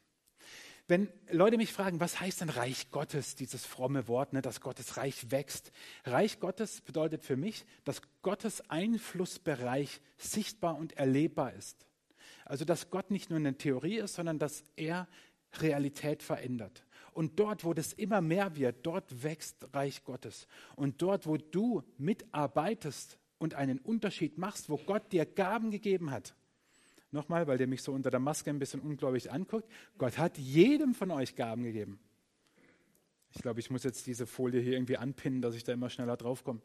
Wenn 0.90 1.10
Leute 1.30 1.58
mich 1.58 1.74
fragen, 1.74 2.00
was 2.00 2.22
heißt 2.22 2.40
denn 2.40 2.50
Reich 2.50 2.92
Gottes, 2.92 3.36
dieses 3.36 3.66
fromme 3.66 4.08
Wort, 4.08 4.32
ne, 4.32 4.42
dass 4.42 4.62
Gottes 4.62 4.96
Reich 4.96 5.32
wächst? 5.32 5.74
Reich 6.06 6.40
Gottes 6.40 6.80
bedeutet 6.80 7.26
für 7.26 7.36
mich, 7.36 7.66
dass 7.84 8.02
Gottes 8.22 8.70
Einflussbereich 8.70 10.00
sichtbar 10.18 10.78
und 10.78 10.94
erlebbar 10.94 11.52
ist. 11.54 11.86
Also 12.46 12.64
dass 12.64 12.90
Gott 12.90 13.12
nicht 13.12 13.30
nur 13.30 13.40
eine 13.40 13.58
Theorie 13.58 13.98
ist, 13.98 14.14
sondern 14.16 14.40
dass 14.40 14.64
er 14.78 15.10
Realität 15.60 16.24
verändert. 16.24 16.86
Und 17.14 17.38
dort, 17.40 17.66
wo 17.66 17.74
das 17.74 17.92
immer 17.94 18.22
mehr 18.22 18.56
wird, 18.56 18.86
dort 18.86 19.24
wächst 19.24 19.68
Reich 19.74 20.06
Gottes. 20.06 20.48
Und 20.76 21.02
dort, 21.02 21.28
wo 21.28 21.36
du 21.36 21.84
mitarbeitest 21.98 23.18
und 23.38 23.54
einen 23.54 23.80
Unterschied 23.80 24.38
machst, 24.38 24.70
wo 24.70 24.78
Gott 24.78 25.12
dir 25.12 25.26
Gaben 25.26 25.72
gegeben 25.72 26.12
hat. 26.12 26.36
Nochmal, 27.12 27.48
weil 27.48 27.58
der 27.58 27.68
mich 27.68 27.82
so 27.82 27.94
unter 27.94 28.12
der 28.12 28.20
Maske 28.20 28.50
ein 28.50 28.60
bisschen 28.60 28.82
ungläubig 28.82 29.32
anguckt. 29.32 29.70
Gott 29.98 30.18
hat 30.18 30.38
jedem 30.38 30.94
von 30.94 31.12
euch 31.12 31.36
Gaben 31.36 31.64
gegeben. 31.64 32.00
Ich 33.34 33.42
glaube, 33.42 33.60
ich 33.60 33.70
muss 33.70 33.84
jetzt 33.84 34.08
diese 34.08 34.26
Folie 34.26 34.62
hier 34.62 34.74
irgendwie 34.74 34.98
anpinnen, 34.98 35.42
dass 35.42 35.56
ich 35.56 35.64
da 35.64 35.74
immer 35.74 35.90
schneller 35.90 36.18
draufkomme. 36.18 36.62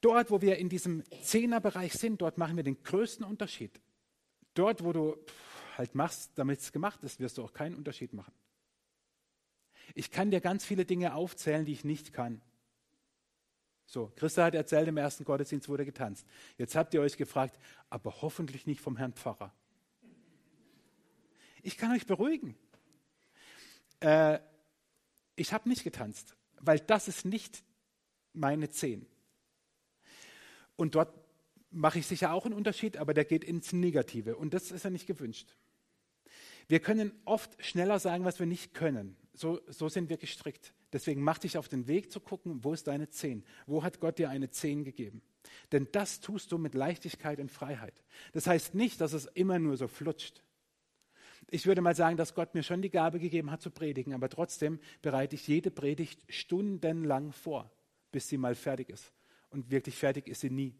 Dort, 0.00 0.30
wo 0.30 0.40
wir 0.40 0.56
in 0.56 0.68
diesem 0.68 1.02
Zehnerbereich 1.22 1.92
sind, 1.92 2.20
dort 2.20 2.38
machen 2.38 2.56
wir 2.56 2.64
den 2.64 2.82
größten 2.82 3.24
Unterschied. 3.24 3.80
Dort, 4.54 4.84
wo 4.84 4.92
du 4.92 5.16
halt 5.76 5.94
machst, 5.94 6.32
damit 6.36 6.60
es 6.60 6.72
gemacht 6.72 7.02
ist, 7.02 7.20
wirst 7.20 7.38
du 7.38 7.44
auch 7.44 7.52
keinen 7.52 7.74
Unterschied 7.74 8.12
machen. 8.12 8.32
Ich 9.94 10.10
kann 10.10 10.30
dir 10.30 10.40
ganz 10.40 10.64
viele 10.64 10.84
Dinge 10.84 11.14
aufzählen, 11.14 11.64
die 11.64 11.72
ich 11.72 11.84
nicht 11.84 12.12
kann. 12.12 12.40
So, 13.86 14.12
Christa 14.16 14.44
hat 14.44 14.54
erzählt, 14.54 14.88
im 14.88 14.96
ersten 14.96 15.24
Gottesdienst 15.24 15.68
wurde 15.68 15.84
getanzt. 15.84 16.26
Jetzt 16.58 16.74
habt 16.74 16.92
ihr 16.92 17.00
euch 17.00 17.16
gefragt, 17.16 17.58
aber 17.88 18.20
hoffentlich 18.20 18.66
nicht 18.66 18.80
vom 18.80 18.96
Herrn 18.96 19.12
Pfarrer. 19.12 19.54
Ich 21.62 21.76
kann 21.76 21.92
euch 21.92 22.06
beruhigen. 22.06 22.56
Äh, 24.00 24.40
ich 25.36 25.52
habe 25.52 25.68
nicht 25.68 25.84
getanzt, 25.84 26.36
weil 26.60 26.80
das 26.80 27.08
ist 27.08 27.24
nicht 27.24 27.62
meine 28.32 28.70
Zehn. 28.70 29.06
Und 30.74 30.94
dort 30.94 31.14
mache 31.70 32.00
ich 32.00 32.06
sicher 32.06 32.32
auch 32.32 32.44
einen 32.44 32.54
Unterschied, 32.54 32.96
aber 32.96 33.14
der 33.14 33.24
geht 33.24 33.44
ins 33.44 33.72
Negative. 33.72 34.36
Und 34.36 34.52
das 34.52 34.70
ist 34.70 34.84
ja 34.84 34.90
nicht 34.90 35.06
gewünscht. 35.06 35.56
Wir 36.68 36.80
können 36.80 37.12
oft 37.24 37.62
schneller 37.64 37.98
sagen, 38.00 38.24
was 38.24 38.38
wir 38.40 38.46
nicht 38.46 38.74
können. 38.74 39.16
So, 39.32 39.60
so 39.68 39.88
sind 39.88 40.08
wir 40.08 40.16
gestrickt. 40.16 40.72
Deswegen 40.96 41.20
mach 41.20 41.36
dich 41.36 41.58
auf 41.58 41.68
den 41.68 41.88
Weg 41.88 42.10
zu 42.10 42.20
gucken, 42.20 42.64
wo 42.64 42.72
ist 42.72 42.86
deine 42.86 43.10
Zehn? 43.10 43.44
Wo 43.66 43.82
hat 43.82 44.00
Gott 44.00 44.18
dir 44.18 44.30
eine 44.30 44.48
Zehn 44.48 44.82
gegeben? 44.82 45.20
Denn 45.70 45.88
das 45.92 46.20
tust 46.20 46.50
du 46.50 46.56
mit 46.56 46.72
Leichtigkeit 46.72 47.38
und 47.38 47.50
Freiheit. 47.50 48.02
Das 48.32 48.46
heißt 48.46 48.74
nicht, 48.74 48.98
dass 49.02 49.12
es 49.12 49.26
immer 49.26 49.58
nur 49.58 49.76
so 49.76 49.88
flutscht. 49.88 50.42
Ich 51.50 51.66
würde 51.66 51.82
mal 51.82 51.94
sagen, 51.94 52.16
dass 52.16 52.34
Gott 52.34 52.54
mir 52.54 52.62
schon 52.62 52.80
die 52.80 52.88
Gabe 52.88 53.18
gegeben 53.18 53.50
hat 53.50 53.60
zu 53.60 53.70
predigen, 53.70 54.14
aber 54.14 54.30
trotzdem 54.30 54.80
bereite 55.02 55.34
ich 55.34 55.46
jede 55.46 55.70
Predigt 55.70 56.24
stundenlang 56.32 57.30
vor, 57.30 57.70
bis 58.10 58.30
sie 58.30 58.38
mal 58.38 58.54
fertig 58.54 58.88
ist 58.88 59.12
und 59.50 59.70
wirklich 59.70 59.96
fertig 59.96 60.28
ist 60.28 60.40
sie 60.40 60.48
nie. 60.48 60.74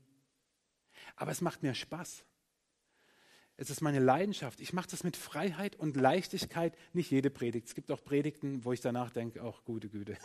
Aber 1.15 1.31
es 1.31 1.43
macht 1.43 1.63
mir 1.63 1.75
Spaß. 1.75 2.25
Es 3.57 3.71
ist 3.71 3.81
meine 3.81 4.01
Leidenschaft. 4.01 4.61
Ich 4.61 4.73
mache 4.73 4.89
das 4.91 5.03
mit 5.03 5.17
Freiheit 5.17 5.77
und 5.77 5.97
Leichtigkeit. 5.97 6.77
Nicht 6.93 7.11
jede 7.11 7.31
Predigt. 7.31 7.69
Es 7.69 7.75
gibt 7.75 7.91
auch 7.91 8.05
Predigten, 8.05 8.65
wo 8.65 8.73
ich 8.73 8.81
danach 8.81 9.11
denke, 9.11 9.43
ach, 9.43 9.65
gute 9.65 9.89
Güte. 9.89 10.17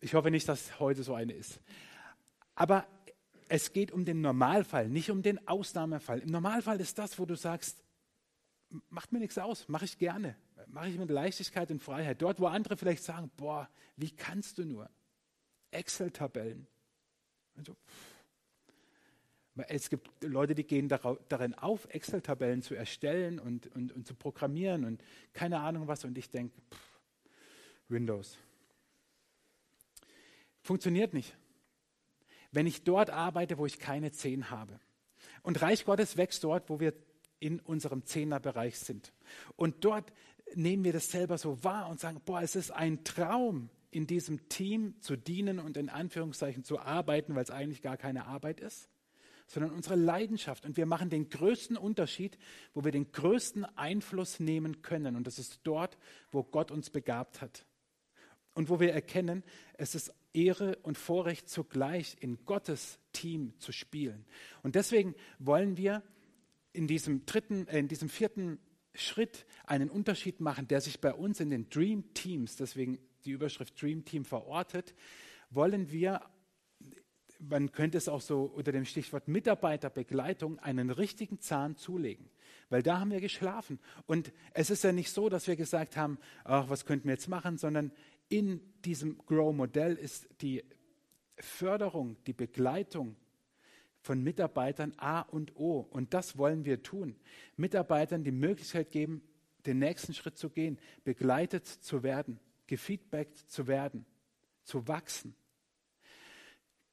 Ich 0.00 0.14
hoffe 0.14 0.32
nicht, 0.32 0.48
dass 0.48 0.80
heute 0.80 1.04
so 1.04 1.14
eine 1.14 1.32
ist. 1.32 1.60
Aber 2.56 2.86
es 3.48 3.72
geht 3.72 3.92
um 3.92 4.04
den 4.04 4.20
Normalfall, 4.20 4.88
nicht 4.88 5.10
um 5.10 5.22
den 5.22 5.46
Ausnahmefall. 5.46 6.18
Im 6.18 6.30
Normalfall 6.30 6.80
ist 6.80 6.98
das, 6.98 7.18
wo 7.18 7.24
du 7.24 7.36
sagst, 7.36 7.84
macht 8.88 9.12
mir 9.12 9.20
nichts 9.20 9.38
aus, 9.38 9.68
mache 9.68 9.84
ich 9.84 9.98
gerne, 9.98 10.36
mache 10.66 10.88
ich 10.88 10.98
mit 10.98 11.10
Leichtigkeit 11.10 11.70
und 11.70 11.82
Freiheit. 11.82 12.20
Dort, 12.20 12.40
wo 12.40 12.46
andere 12.46 12.76
vielleicht 12.76 13.04
sagen, 13.04 13.30
boah, 13.36 13.68
wie 13.96 14.10
kannst 14.10 14.58
du 14.58 14.64
nur? 14.64 14.90
Excel-Tabellen, 15.70 16.66
also, 17.56 17.76
es 19.68 19.90
gibt 19.90 20.08
Leute, 20.24 20.54
die 20.54 20.64
gehen 20.64 20.88
darin 20.88 21.54
auf, 21.54 21.86
Excel-Tabellen 21.90 22.62
zu 22.62 22.74
erstellen 22.74 23.38
und, 23.38 23.66
und, 23.74 23.92
und, 23.92 24.06
zu 24.06 24.14
programmieren 24.14 24.84
und 24.84 25.02
keine 25.34 25.60
Ahnung 25.60 25.88
was. 25.88 26.04
Und 26.04 26.16
ich 26.16 26.30
denke, 26.30 26.54
Windows. 27.88 28.38
Funktioniert 30.62 31.12
nicht. 31.12 31.36
Wenn 32.50 32.66
ich 32.66 32.84
dort 32.84 33.10
arbeite, 33.10 33.58
wo 33.58 33.66
ich 33.66 33.78
keine 33.78 34.12
Zehn 34.12 34.50
habe. 34.50 34.80
Und 35.42 35.60
Reich 35.60 35.84
Gottes 35.84 36.16
wächst 36.16 36.44
dort, 36.44 36.70
wo 36.70 36.80
wir 36.80 36.94
in 37.40 37.60
unserem 37.60 38.04
Zehnerbereich 38.04 38.78
sind. 38.78 39.12
Und 39.56 39.84
dort 39.84 40.12
nehmen 40.54 40.84
wir 40.84 40.92
das 40.92 41.10
selber 41.10 41.38
so 41.38 41.62
wahr 41.64 41.88
und 41.88 42.00
sagen, 42.00 42.20
boah, 42.24 42.40
es 42.40 42.56
ist 42.56 42.70
ein 42.70 43.04
Traum, 43.04 43.68
in 43.90 44.06
diesem 44.06 44.48
Team 44.48 44.98
zu 45.00 45.16
dienen 45.16 45.58
und 45.58 45.76
in 45.76 45.90
Anführungszeichen 45.90 46.64
zu 46.64 46.78
arbeiten, 46.78 47.34
weil 47.34 47.42
es 47.42 47.50
eigentlich 47.50 47.82
gar 47.82 47.98
keine 47.98 48.26
Arbeit 48.26 48.60
ist, 48.60 48.88
sondern 49.52 49.72
unsere 49.72 49.96
Leidenschaft. 49.96 50.64
Und 50.64 50.78
wir 50.78 50.86
machen 50.86 51.10
den 51.10 51.28
größten 51.28 51.76
Unterschied, 51.76 52.38
wo 52.72 52.84
wir 52.84 52.90
den 52.90 53.12
größten 53.12 53.66
Einfluss 53.76 54.40
nehmen 54.40 54.80
können. 54.80 55.14
Und 55.14 55.26
das 55.26 55.38
ist 55.38 55.60
dort, 55.64 55.98
wo 56.30 56.42
Gott 56.42 56.70
uns 56.70 56.88
begabt 56.88 57.42
hat. 57.42 57.66
Und 58.54 58.70
wo 58.70 58.80
wir 58.80 58.94
erkennen, 58.94 59.42
es 59.74 59.94
ist 59.94 60.14
Ehre 60.32 60.78
und 60.82 60.96
Vorrecht 60.96 61.50
zugleich, 61.50 62.16
in 62.20 62.46
Gottes 62.46 62.98
Team 63.12 63.52
zu 63.58 63.72
spielen. 63.72 64.24
Und 64.62 64.74
deswegen 64.74 65.14
wollen 65.38 65.76
wir 65.76 66.02
in 66.72 66.86
diesem 66.86 67.26
dritten, 67.26 67.68
äh, 67.68 67.78
in 67.78 67.88
diesem 67.88 68.08
vierten 68.08 68.58
Schritt 68.94 69.44
einen 69.66 69.90
Unterschied 69.90 70.40
machen, 70.40 70.66
der 70.66 70.80
sich 70.80 70.98
bei 70.98 71.12
uns 71.12 71.40
in 71.40 71.50
den 71.50 71.68
Dream 71.68 72.14
Teams, 72.14 72.56
deswegen 72.56 72.98
die 73.26 73.32
Überschrift 73.32 73.80
Dream 73.80 74.06
Team 74.06 74.24
verortet, 74.24 74.94
wollen 75.50 75.90
wir, 75.90 76.22
man 77.48 77.72
könnte 77.72 77.98
es 77.98 78.08
auch 78.08 78.20
so 78.20 78.44
unter 78.44 78.72
dem 78.72 78.84
Stichwort 78.84 79.28
Mitarbeiterbegleitung, 79.28 80.58
einen 80.58 80.90
richtigen 80.90 81.40
Zahn 81.40 81.76
zulegen. 81.76 82.30
weil 82.70 82.82
da 82.82 83.00
haben 83.00 83.10
wir 83.10 83.20
geschlafen. 83.20 83.78
Und 84.06 84.32
es 84.54 84.70
ist 84.70 84.84
ja 84.84 84.92
nicht 84.92 85.10
so, 85.10 85.28
dass 85.28 85.46
wir 85.46 85.56
gesagt 85.56 85.96
haben, 85.96 86.18
ach, 86.44 86.70
was 86.70 86.86
könnten 86.86 87.06
wir 87.06 87.14
jetzt 87.14 87.28
machen, 87.28 87.58
sondern 87.58 87.92
in 88.28 88.60
diesem 88.84 89.18
Grow-Modell 89.18 89.96
ist 89.96 90.28
die 90.40 90.64
Förderung, 91.36 92.16
die 92.26 92.32
Begleitung 92.32 93.16
von 94.00 94.22
Mitarbeitern 94.22 94.94
A 94.96 95.20
und 95.20 95.54
O. 95.56 95.80
Und 95.80 96.14
das 96.14 96.38
wollen 96.38 96.64
wir 96.64 96.82
tun. 96.82 97.16
Mitarbeitern 97.56 98.24
die 98.24 98.32
Möglichkeit 98.32 98.90
geben, 98.90 99.22
den 99.66 99.78
nächsten 99.78 100.14
Schritt 100.14 100.38
zu 100.38 100.48
gehen, 100.48 100.78
begleitet 101.04 101.66
zu 101.66 102.02
werden, 102.02 102.40
gefeedbackt 102.66 103.36
zu 103.36 103.66
werden, 103.66 104.06
zu 104.64 104.88
wachsen, 104.88 105.34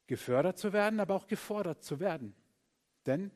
gefördert 0.09 0.57
zu 0.57 0.73
werden, 0.73 0.99
aber 0.99 1.13
auch 1.13 1.27
gefordert 1.27 1.83
zu 1.83 1.99
werden. 1.99 2.33
Denn 3.05 3.31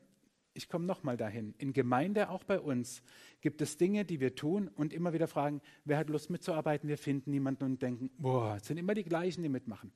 ich 0.54 0.68
komme 0.68 0.84
nochmal 0.86 1.16
dahin. 1.16 1.54
In 1.58 1.72
Gemeinde, 1.72 2.30
auch 2.30 2.42
bei 2.42 2.58
uns, 2.58 3.02
gibt 3.40 3.62
es 3.62 3.76
Dinge, 3.76 4.04
die 4.04 4.18
wir 4.18 4.34
tun 4.34 4.68
und 4.68 4.92
immer 4.92 5.12
wieder 5.12 5.28
fragen, 5.28 5.62
wer 5.84 5.98
hat 5.98 6.10
Lust 6.10 6.30
mitzuarbeiten? 6.30 6.88
Wir 6.88 6.98
finden 6.98 7.30
niemanden 7.30 7.64
und 7.64 7.80
denken, 7.80 8.10
boah, 8.18 8.56
es 8.56 8.66
sind 8.66 8.76
immer 8.76 8.94
die 8.94 9.04
gleichen, 9.04 9.42
die 9.42 9.48
mitmachen. 9.48 9.92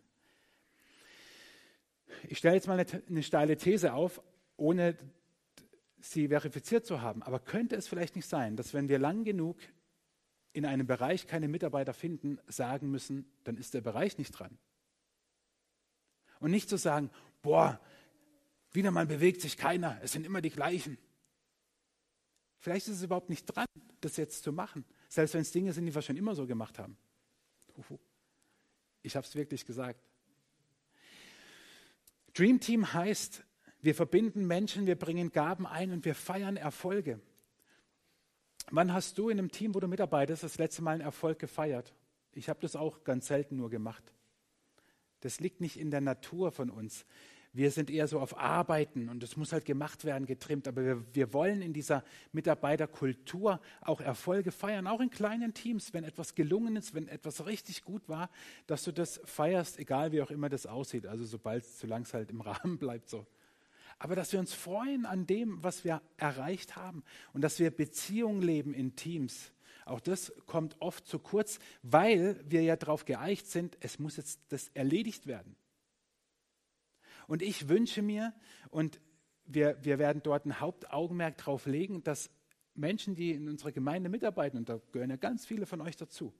Ich 2.28 2.38
stelle 2.38 2.54
jetzt 2.54 2.68
mal 2.68 2.78
eine, 2.78 3.02
eine 3.08 3.22
steile 3.24 3.56
These 3.56 3.92
auf, 3.92 4.22
ohne 4.56 4.96
sie 6.00 6.28
verifiziert 6.28 6.86
zu 6.86 7.02
haben. 7.02 7.24
Aber 7.24 7.40
könnte 7.40 7.74
es 7.74 7.88
vielleicht 7.88 8.14
nicht 8.14 8.28
sein, 8.28 8.54
dass 8.54 8.72
wenn 8.72 8.88
wir 8.88 9.00
lang 9.00 9.24
genug 9.24 9.58
in 10.52 10.64
einem 10.64 10.86
Bereich 10.86 11.26
keine 11.26 11.48
Mitarbeiter 11.48 11.92
finden, 11.92 12.38
sagen 12.46 12.88
müssen, 12.88 13.28
dann 13.42 13.56
ist 13.56 13.74
der 13.74 13.80
Bereich 13.80 14.16
nicht 14.16 14.30
dran. 14.30 14.58
Und 16.40 16.50
nicht 16.50 16.68
zu 16.68 16.76
sagen, 16.76 17.10
boah, 17.42 17.80
wieder 18.72 18.90
mal 18.90 19.06
bewegt 19.06 19.40
sich 19.40 19.56
keiner, 19.56 19.98
es 20.02 20.12
sind 20.12 20.26
immer 20.26 20.40
die 20.40 20.50
gleichen. 20.50 20.98
Vielleicht 22.58 22.88
ist 22.88 22.96
es 22.96 23.02
überhaupt 23.02 23.30
nicht 23.30 23.44
dran, 23.46 23.66
das 24.00 24.16
jetzt 24.16 24.42
zu 24.42 24.52
machen, 24.52 24.84
selbst 25.08 25.34
wenn 25.34 25.42
es 25.42 25.52
Dinge 25.52 25.72
sind, 25.72 25.86
die 25.86 25.94
wir 25.94 26.02
schon 26.02 26.16
immer 26.16 26.34
so 26.34 26.46
gemacht 26.46 26.78
haben. 26.78 26.96
Ich 29.02 29.16
habe 29.16 29.26
es 29.26 29.34
wirklich 29.34 29.64
gesagt. 29.64 30.00
Dream 32.34 32.60
Team 32.60 32.92
heißt, 32.92 33.44
wir 33.80 33.94
verbinden 33.94 34.46
Menschen, 34.46 34.86
wir 34.86 34.96
bringen 34.96 35.30
Gaben 35.30 35.66
ein 35.66 35.92
und 35.92 36.04
wir 36.04 36.14
feiern 36.14 36.56
Erfolge. 36.56 37.20
Wann 38.70 38.92
hast 38.92 39.16
du 39.18 39.28
in 39.28 39.38
einem 39.38 39.50
Team, 39.50 39.74
wo 39.74 39.80
du 39.80 39.88
mitarbeitest, 39.88 40.42
das 40.42 40.58
letzte 40.58 40.82
Mal 40.82 40.92
einen 40.92 41.00
Erfolg 41.00 41.38
gefeiert? 41.38 41.94
Ich 42.32 42.48
habe 42.48 42.60
das 42.60 42.76
auch 42.76 43.02
ganz 43.04 43.28
selten 43.28 43.56
nur 43.56 43.70
gemacht. 43.70 44.12
Das 45.20 45.40
liegt 45.40 45.60
nicht 45.60 45.78
in 45.78 45.90
der 45.90 46.00
Natur 46.00 46.52
von 46.52 46.70
uns. 46.70 47.04
Wir 47.52 47.70
sind 47.70 47.90
eher 47.90 48.06
so 48.06 48.20
auf 48.20 48.38
Arbeiten 48.38 49.08
und 49.08 49.22
es 49.22 49.36
muss 49.36 49.52
halt 49.52 49.64
gemacht 49.64 50.04
werden, 50.04 50.26
getrimmt. 50.26 50.68
Aber 50.68 50.84
wir, 50.84 51.04
wir 51.14 51.32
wollen 51.32 51.62
in 51.62 51.72
dieser 51.72 52.04
Mitarbeiterkultur 52.32 53.60
auch 53.80 54.00
Erfolge 54.00 54.52
feiern, 54.52 54.86
auch 54.86 55.00
in 55.00 55.10
kleinen 55.10 55.54
Teams, 55.54 55.94
wenn 55.94 56.04
etwas 56.04 56.34
gelungen 56.34 56.76
ist, 56.76 56.94
wenn 56.94 57.08
etwas 57.08 57.46
richtig 57.46 57.84
gut 57.84 58.08
war, 58.08 58.30
dass 58.66 58.84
du 58.84 58.92
das 58.92 59.20
feierst, 59.24 59.78
egal 59.78 60.12
wie 60.12 60.20
auch 60.20 60.30
immer 60.30 60.48
das 60.48 60.66
aussieht. 60.66 61.06
Also 61.06 61.24
sobald, 61.24 61.64
es 61.64 62.14
halt 62.14 62.30
im 62.30 62.40
Rahmen 62.42 62.78
bleibt 62.78 63.08
so. 63.08 63.26
Aber 63.98 64.14
dass 64.14 64.32
wir 64.32 64.38
uns 64.38 64.54
freuen 64.54 65.06
an 65.06 65.26
dem, 65.26 65.62
was 65.62 65.84
wir 65.84 66.02
erreicht 66.18 66.76
haben 66.76 67.02
und 67.32 67.40
dass 67.40 67.58
wir 67.58 67.70
Beziehungen 67.70 68.42
leben 68.42 68.74
in 68.74 68.94
Teams. 68.94 69.50
Auch 69.88 70.00
das 70.00 70.32
kommt 70.46 70.76
oft 70.80 71.06
zu 71.06 71.18
kurz, 71.18 71.58
weil 71.82 72.42
wir 72.48 72.62
ja 72.62 72.76
darauf 72.76 73.04
geeicht 73.04 73.46
sind, 73.46 73.76
es 73.80 73.98
muss 73.98 74.16
jetzt 74.16 74.40
das 74.48 74.68
erledigt 74.68 75.26
werden. 75.26 75.56
Und 77.26 77.42
ich 77.42 77.68
wünsche 77.68 78.02
mir, 78.02 78.34
und 78.70 79.00
wir, 79.44 79.78
wir 79.82 79.98
werden 79.98 80.22
dort 80.22 80.46
ein 80.46 80.60
Hauptaugenmerk 80.60 81.38
darauf 81.38 81.66
legen, 81.66 82.02
dass 82.02 82.30
Menschen, 82.74 83.14
die 83.14 83.32
in 83.32 83.48
unserer 83.48 83.72
Gemeinde 83.72 84.08
mitarbeiten, 84.08 84.58
und 84.58 84.68
da 84.68 84.80
gehören 84.92 85.10
ja 85.10 85.16
ganz 85.16 85.44
viele 85.46 85.66
von 85.66 85.80
euch 85.80 85.96
dazu, 85.96 86.32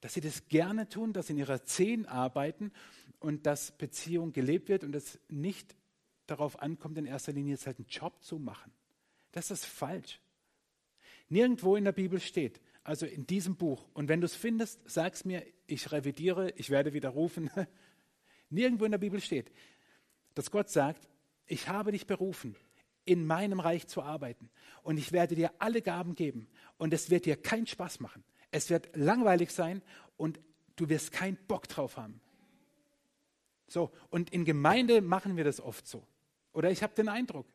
dass 0.00 0.14
sie 0.14 0.20
das 0.20 0.48
gerne 0.48 0.88
tun, 0.88 1.12
dass 1.12 1.26
sie 1.26 1.34
in 1.34 1.38
ihrer 1.38 1.64
Zehn 1.64 2.06
arbeiten 2.06 2.72
und 3.20 3.46
dass 3.46 3.72
Beziehung 3.72 4.32
gelebt 4.32 4.68
wird 4.68 4.82
und 4.82 4.94
es 4.94 5.20
nicht 5.28 5.76
darauf 6.26 6.60
ankommt, 6.60 6.96
in 6.96 7.06
erster 7.06 7.32
Linie 7.32 7.52
jetzt 7.52 7.66
halt 7.66 7.78
einen 7.78 7.88
Job 7.88 8.22
zu 8.22 8.38
machen. 8.38 8.72
Das 9.32 9.50
ist 9.50 9.66
falsch. 9.66 10.20
Nirgendwo 11.30 11.76
in 11.76 11.84
der 11.84 11.92
Bibel 11.92 12.20
steht, 12.20 12.60
also 12.82 13.06
in 13.06 13.26
diesem 13.26 13.56
Buch, 13.56 13.88
und 13.94 14.08
wenn 14.08 14.20
du 14.20 14.26
es 14.26 14.34
findest, 14.34 14.80
sag 14.84 15.14
es 15.14 15.24
mir, 15.24 15.46
ich 15.66 15.90
revidiere, 15.92 16.52
ich 16.56 16.70
werde 16.70 16.92
widerrufen, 16.92 17.50
Nirgendwo 18.50 18.84
in 18.84 18.90
der 18.90 18.98
Bibel 18.98 19.20
steht, 19.20 19.52
dass 20.34 20.50
Gott 20.50 20.68
sagt, 20.68 21.08
ich 21.46 21.68
habe 21.68 21.92
dich 21.92 22.06
berufen, 22.06 22.56
in 23.04 23.26
meinem 23.26 23.60
Reich 23.60 23.86
zu 23.86 24.02
arbeiten 24.02 24.50
und 24.82 24.98
ich 24.98 25.12
werde 25.12 25.36
dir 25.36 25.52
alle 25.60 25.82
Gaben 25.82 26.16
geben 26.16 26.48
und 26.78 26.92
es 26.92 27.10
wird 27.10 27.26
dir 27.26 27.36
keinen 27.36 27.66
Spaß 27.66 28.00
machen. 28.00 28.24
Es 28.50 28.68
wird 28.68 28.94
langweilig 28.96 29.52
sein 29.52 29.82
und 30.16 30.40
du 30.76 30.88
wirst 30.88 31.12
keinen 31.12 31.38
Bock 31.46 31.68
drauf 31.68 31.96
haben. 31.96 32.20
So, 33.68 33.92
und 34.10 34.30
in 34.30 34.44
Gemeinde 34.44 35.00
machen 35.00 35.36
wir 35.36 35.44
das 35.44 35.60
oft 35.60 35.86
so. 35.86 36.04
Oder 36.52 36.72
ich 36.72 36.82
habe 36.82 36.94
den 36.94 37.08
Eindruck, 37.08 37.46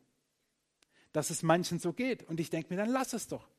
dass 1.12 1.28
es 1.28 1.42
manchen 1.42 1.78
so 1.78 1.92
geht 1.92 2.22
und 2.22 2.40
ich 2.40 2.48
denke 2.48 2.72
mir, 2.72 2.78
dann 2.78 2.88
lass 2.88 3.12
es 3.12 3.28
doch. 3.28 3.50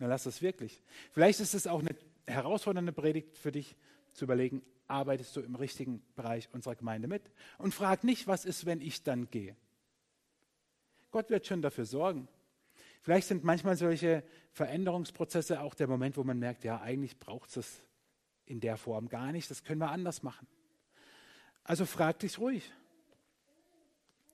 Dann 0.00 0.08
lass 0.08 0.26
es 0.26 0.42
wirklich. 0.42 0.82
Vielleicht 1.12 1.40
ist 1.40 1.54
es 1.54 1.66
auch 1.66 1.80
eine 1.80 1.94
herausfordernde 2.26 2.92
Predigt 2.92 3.36
für 3.36 3.52
dich 3.52 3.76
zu 4.12 4.24
überlegen, 4.24 4.62
arbeitest 4.88 5.36
du 5.36 5.40
im 5.40 5.54
richtigen 5.54 6.02
Bereich 6.16 6.48
unserer 6.52 6.74
Gemeinde 6.74 7.06
mit 7.06 7.30
und 7.58 7.74
frag 7.74 8.02
nicht, 8.02 8.26
was 8.26 8.44
ist, 8.44 8.64
wenn 8.66 8.80
ich 8.80 9.02
dann 9.02 9.30
gehe. 9.30 9.54
Gott 11.10 11.28
wird 11.28 11.46
schon 11.46 11.60
dafür 11.60 11.84
sorgen. 11.84 12.28
Vielleicht 13.02 13.28
sind 13.28 13.44
manchmal 13.44 13.76
solche 13.76 14.24
Veränderungsprozesse 14.52 15.60
auch 15.60 15.74
der 15.74 15.86
Moment, 15.86 16.16
wo 16.16 16.24
man 16.24 16.38
merkt, 16.38 16.64
ja, 16.64 16.80
eigentlich 16.80 17.18
braucht 17.18 17.54
es 17.56 17.82
in 18.46 18.60
der 18.60 18.78
Form 18.78 19.08
gar 19.08 19.32
nicht, 19.32 19.50
das 19.50 19.64
können 19.64 19.80
wir 19.80 19.90
anders 19.90 20.22
machen. 20.22 20.46
Also 21.62 21.84
frag 21.84 22.18
dich 22.20 22.38
ruhig. 22.38 22.72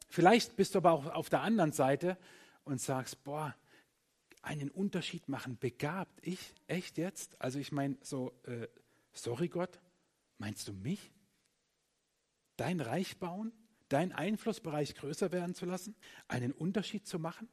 Vielleicht 0.08 0.56
bist 0.56 0.74
du 0.74 0.78
aber 0.78 0.92
auch 0.92 1.06
auf 1.06 1.28
der 1.28 1.40
anderen 1.40 1.72
Seite 1.72 2.16
und 2.64 2.80
sagst, 2.80 3.24
boah, 3.24 3.54
einen 4.46 4.70
Unterschied 4.70 5.28
machen, 5.28 5.58
begabt, 5.58 6.26
ich, 6.26 6.54
echt 6.66 6.96
jetzt? 6.98 7.40
Also 7.40 7.58
ich 7.58 7.72
meine, 7.72 7.98
so, 8.02 8.32
äh, 8.44 8.68
sorry 9.12 9.48
Gott, 9.48 9.80
Meinst 10.38 10.68
du 10.68 10.72
mich? 10.72 11.12
Dein 12.56 12.80
Reich 12.80 13.18
bauen? 13.18 13.52
Deinen 13.88 14.12
Einflussbereich 14.12 14.94
größer 14.94 15.32
werden 15.32 15.54
zu 15.54 15.64
lassen? 15.64 15.94
Einen 16.28 16.52
Unterschied 16.52 17.06
zu 17.06 17.18
machen? 17.18 17.48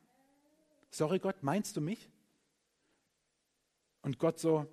Sorry 0.89 1.19
Gott, 1.19 1.43
meinst 1.43 1.77
du 1.77 1.82
mich? 1.82 2.10
Und 4.01 4.19
Gott 4.19 4.39
so, 4.39 4.67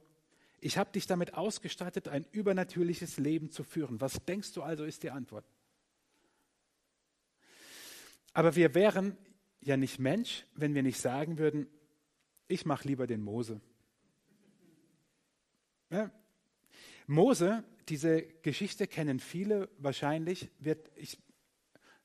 ich 0.60 0.76
habe 0.76 0.90
dich 0.92 1.06
damit 1.06 1.34
ausgestattet, 1.34 2.08
ein 2.08 2.26
übernatürliches 2.32 3.16
Leben 3.18 3.50
zu 3.50 3.62
führen. 3.62 4.00
Was 4.00 4.24
denkst 4.24 4.52
du 4.52 4.62
also 4.62 4.84
ist 4.84 5.02
die 5.02 5.10
Antwort? 5.10 5.44
Aber 8.32 8.56
wir 8.56 8.74
wären 8.74 9.16
ja 9.60 9.76
nicht 9.76 9.98
Mensch, 9.98 10.46
wenn 10.54 10.74
wir 10.74 10.82
nicht 10.82 11.00
sagen 11.00 11.38
würden, 11.38 11.68
ich 12.50 12.66
mache 12.66 12.86
lieber 12.86 13.06
den 13.06 13.22
Mose. 13.22 13.60
Ja? 15.90 16.10
Mose 17.06 17.64
diese 17.90 18.22
Geschichte 18.22 18.86
kennen 18.86 19.18
viele 19.18 19.68
wahrscheinlich, 19.78 20.48
wird, 20.60 20.90
ich, 20.94 21.18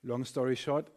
long 0.02 0.26
story 0.26 0.56
short, 0.56 0.92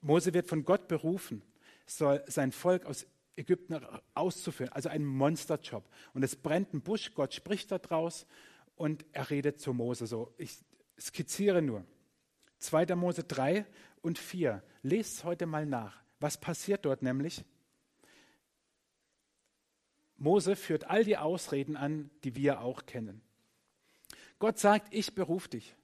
Mose 0.00 0.32
wird 0.32 0.46
von 0.46 0.64
Gott 0.64 0.86
berufen, 0.86 1.42
soll 1.84 2.22
sein 2.28 2.52
Volk 2.52 2.86
aus 2.86 3.06
Ägypten 3.36 3.80
auszuführen, 4.14 4.72
also 4.72 4.88
ein 4.88 5.04
Monsterjob. 5.04 5.84
Und 6.12 6.22
es 6.22 6.36
brennt 6.36 6.72
ein 6.72 6.82
Busch, 6.82 7.12
Gott 7.14 7.34
spricht 7.34 7.72
da 7.72 7.78
draus 7.78 8.26
und 8.76 9.04
er 9.12 9.30
redet 9.30 9.60
zu 9.60 9.72
Mose 9.72 10.06
so. 10.06 10.32
Ich 10.38 10.58
skizziere 10.98 11.60
nur. 11.60 11.84
2. 12.58 12.94
Mose 12.94 13.24
3 13.24 13.66
und 14.00 14.18
4. 14.18 14.62
Lest 14.82 15.24
heute 15.24 15.46
mal 15.46 15.66
nach. 15.66 16.00
Was 16.20 16.40
passiert 16.40 16.84
dort 16.84 17.02
nämlich? 17.02 17.44
Mose 20.24 20.56
führt 20.56 20.84
all 20.84 21.04
die 21.04 21.18
Ausreden 21.18 21.76
an, 21.76 22.10
die 22.24 22.34
wir 22.34 22.62
auch 22.62 22.86
kennen. 22.86 23.20
Gott 24.38 24.58
sagt, 24.58 24.92
ich 24.92 25.14
berufe 25.14 25.50
dich. 25.50 25.76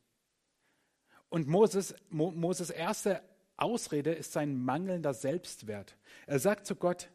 Und 1.28 1.46
Moses, 1.46 1.94
Mo, 2.08 2.30
Moses 2.30 2.70
erste 2.70 3.22
Ausrede 3.58 4.12
ist 4.12 4.32
sein 4.32 4.56
mangelnder 4.56 5.12
Selbstwert. 5.12 5.94
Er 6.26 6.38
sagt 6.38 6.66
zu 6.66 6.74
Gott, 6.74 7.10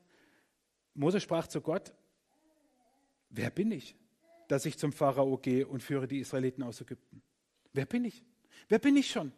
Mose 0.93 1.19
sprach 1.19 1.47
zu 1.47 1.61
Gott, 1.61 1.93
wer 3.31 3.49
bin 3.49 3.71
ich, 3.71 3.95
dass 4.47 4.67
ich 4.67 4.77
zum 4.77 4.93
Pharao 4.93 5.37
gehe 5.39 5.67
und 5.67 5.81
führe 5.81 6.07
die 6.07 6.19
Israeliten 6.19 6.61
aus 6.61 6.79
Ägypten? 6.79 7.23
Wer 7.73 7.87
bin 7.87 8.05
ich? 8.05 8.23
Wer 8.69 8.77
bin 8.77 8.95
ich 8.95 9.09
schon? 9.09 9.31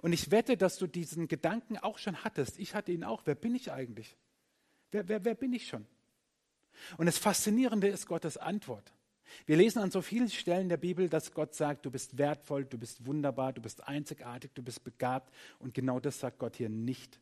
Und 0.00 0.14
ich 0.14 0.30
wette, 0.30 0.56
dass 0.56 0.78
du 0.78 0.86
diesen 0.86 1.28
Gedanken 1.28 1.76
auch 1.76 1.98
schon 1.98 2.24
hattest. 2.24 2.58
Ich 2.58 2.74
hatte 2.74 2.92
ihn 2.92 3.04
auch. 3.04 3.26
Wer 3.26 3.34
bin 3.34 3.54
ich 3.54 3.70
eigentlich? 3.70 4.16
Wer, 4.90 5.06
wer, 5.06 5.22
wer 5.26 5.34
bin 5.34 5.52
ich 5.52 5.68
schon? 5.68 5.86
Und 6.96 7.06
das 7.06 7.18
Faszinierende 7.18 7.88
ist 7.88 8.06
Gottes 8.06 8.36
Antwort. 8.36 8.92
Wir 9.46 9.56
lesen 9.56 9.80
an 9.80 9.90
so 9.90 10.02
vielen 10.02 10.28
Stellen 10.28 10.68
der 10.68 10.76
Bibel, 10.76 11.08
dass 11.08 11.32
Gott 11.32 11.54
sagt, 11.54 11.86
du 11.86 11.90
bist 11.90 12.18
wertvoll, 12.18 12.64
du 12.64 12.78
bist 12.78 13.06
wunderbar, 13.06 13.52
du 13.52 13.60
bist 13.60 13.86
einzigartig, 13.86 14.52
du 14.54 14.62
bist 14.62 14.84
begabt. 14.84 15.34
Und 15.58 15.74
genau 15.74 16.00
das 16.00 16.20
sagt 16.20 16.38
Gott 16.38 16.56
hier 16.56 16.68
nicht. 16.68 17.18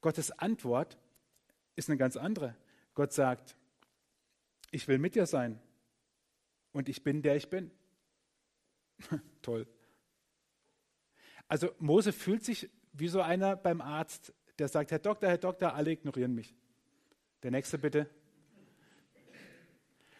Gottes 0.00 0.30
Antwort 0.32 0.98
ist 1.74 1.88
eine 1.88 1.98
ganz 1.98 2.16
andere. 2.16 2.56
Gott 2.94 3.12
sagt, 3.12 3.56
ich 4.70 4.88
will 4.88 4.98
mit 4.98 5.14
dir 5.14 5.26
sein 5.26 5.60
und 6.72 6.88
ich 6.88 7.02
bin 7.02 7.22
der 7.22 7.36
ich 7.36 7.48
bin. 7.48 7.70
Toll. 9.42 9.66
Also 11.48 11.70
Mose 11.78 12.12
fühlt 12.12 12.44
sich 12.44 12.68
wie 12.92 13.08
so 13.08 13.20
einer 13.20 13.56
beim 13.56 13.80
Arzt, 13.80 14.32
der 14.58 14.68
sagt, 14.68 14.90
Herr 14.90 14.98
Doktor, 14.98 15.28
Herr 15.28 15.38
Doktor, 15.38 15.74
alle 15.74 15.92
ignorieren 15.92 16.34
mich. 16.34 16.54
Der 17.42 17.50
nächste 17.50 17.78
bitte. 17.78 18.08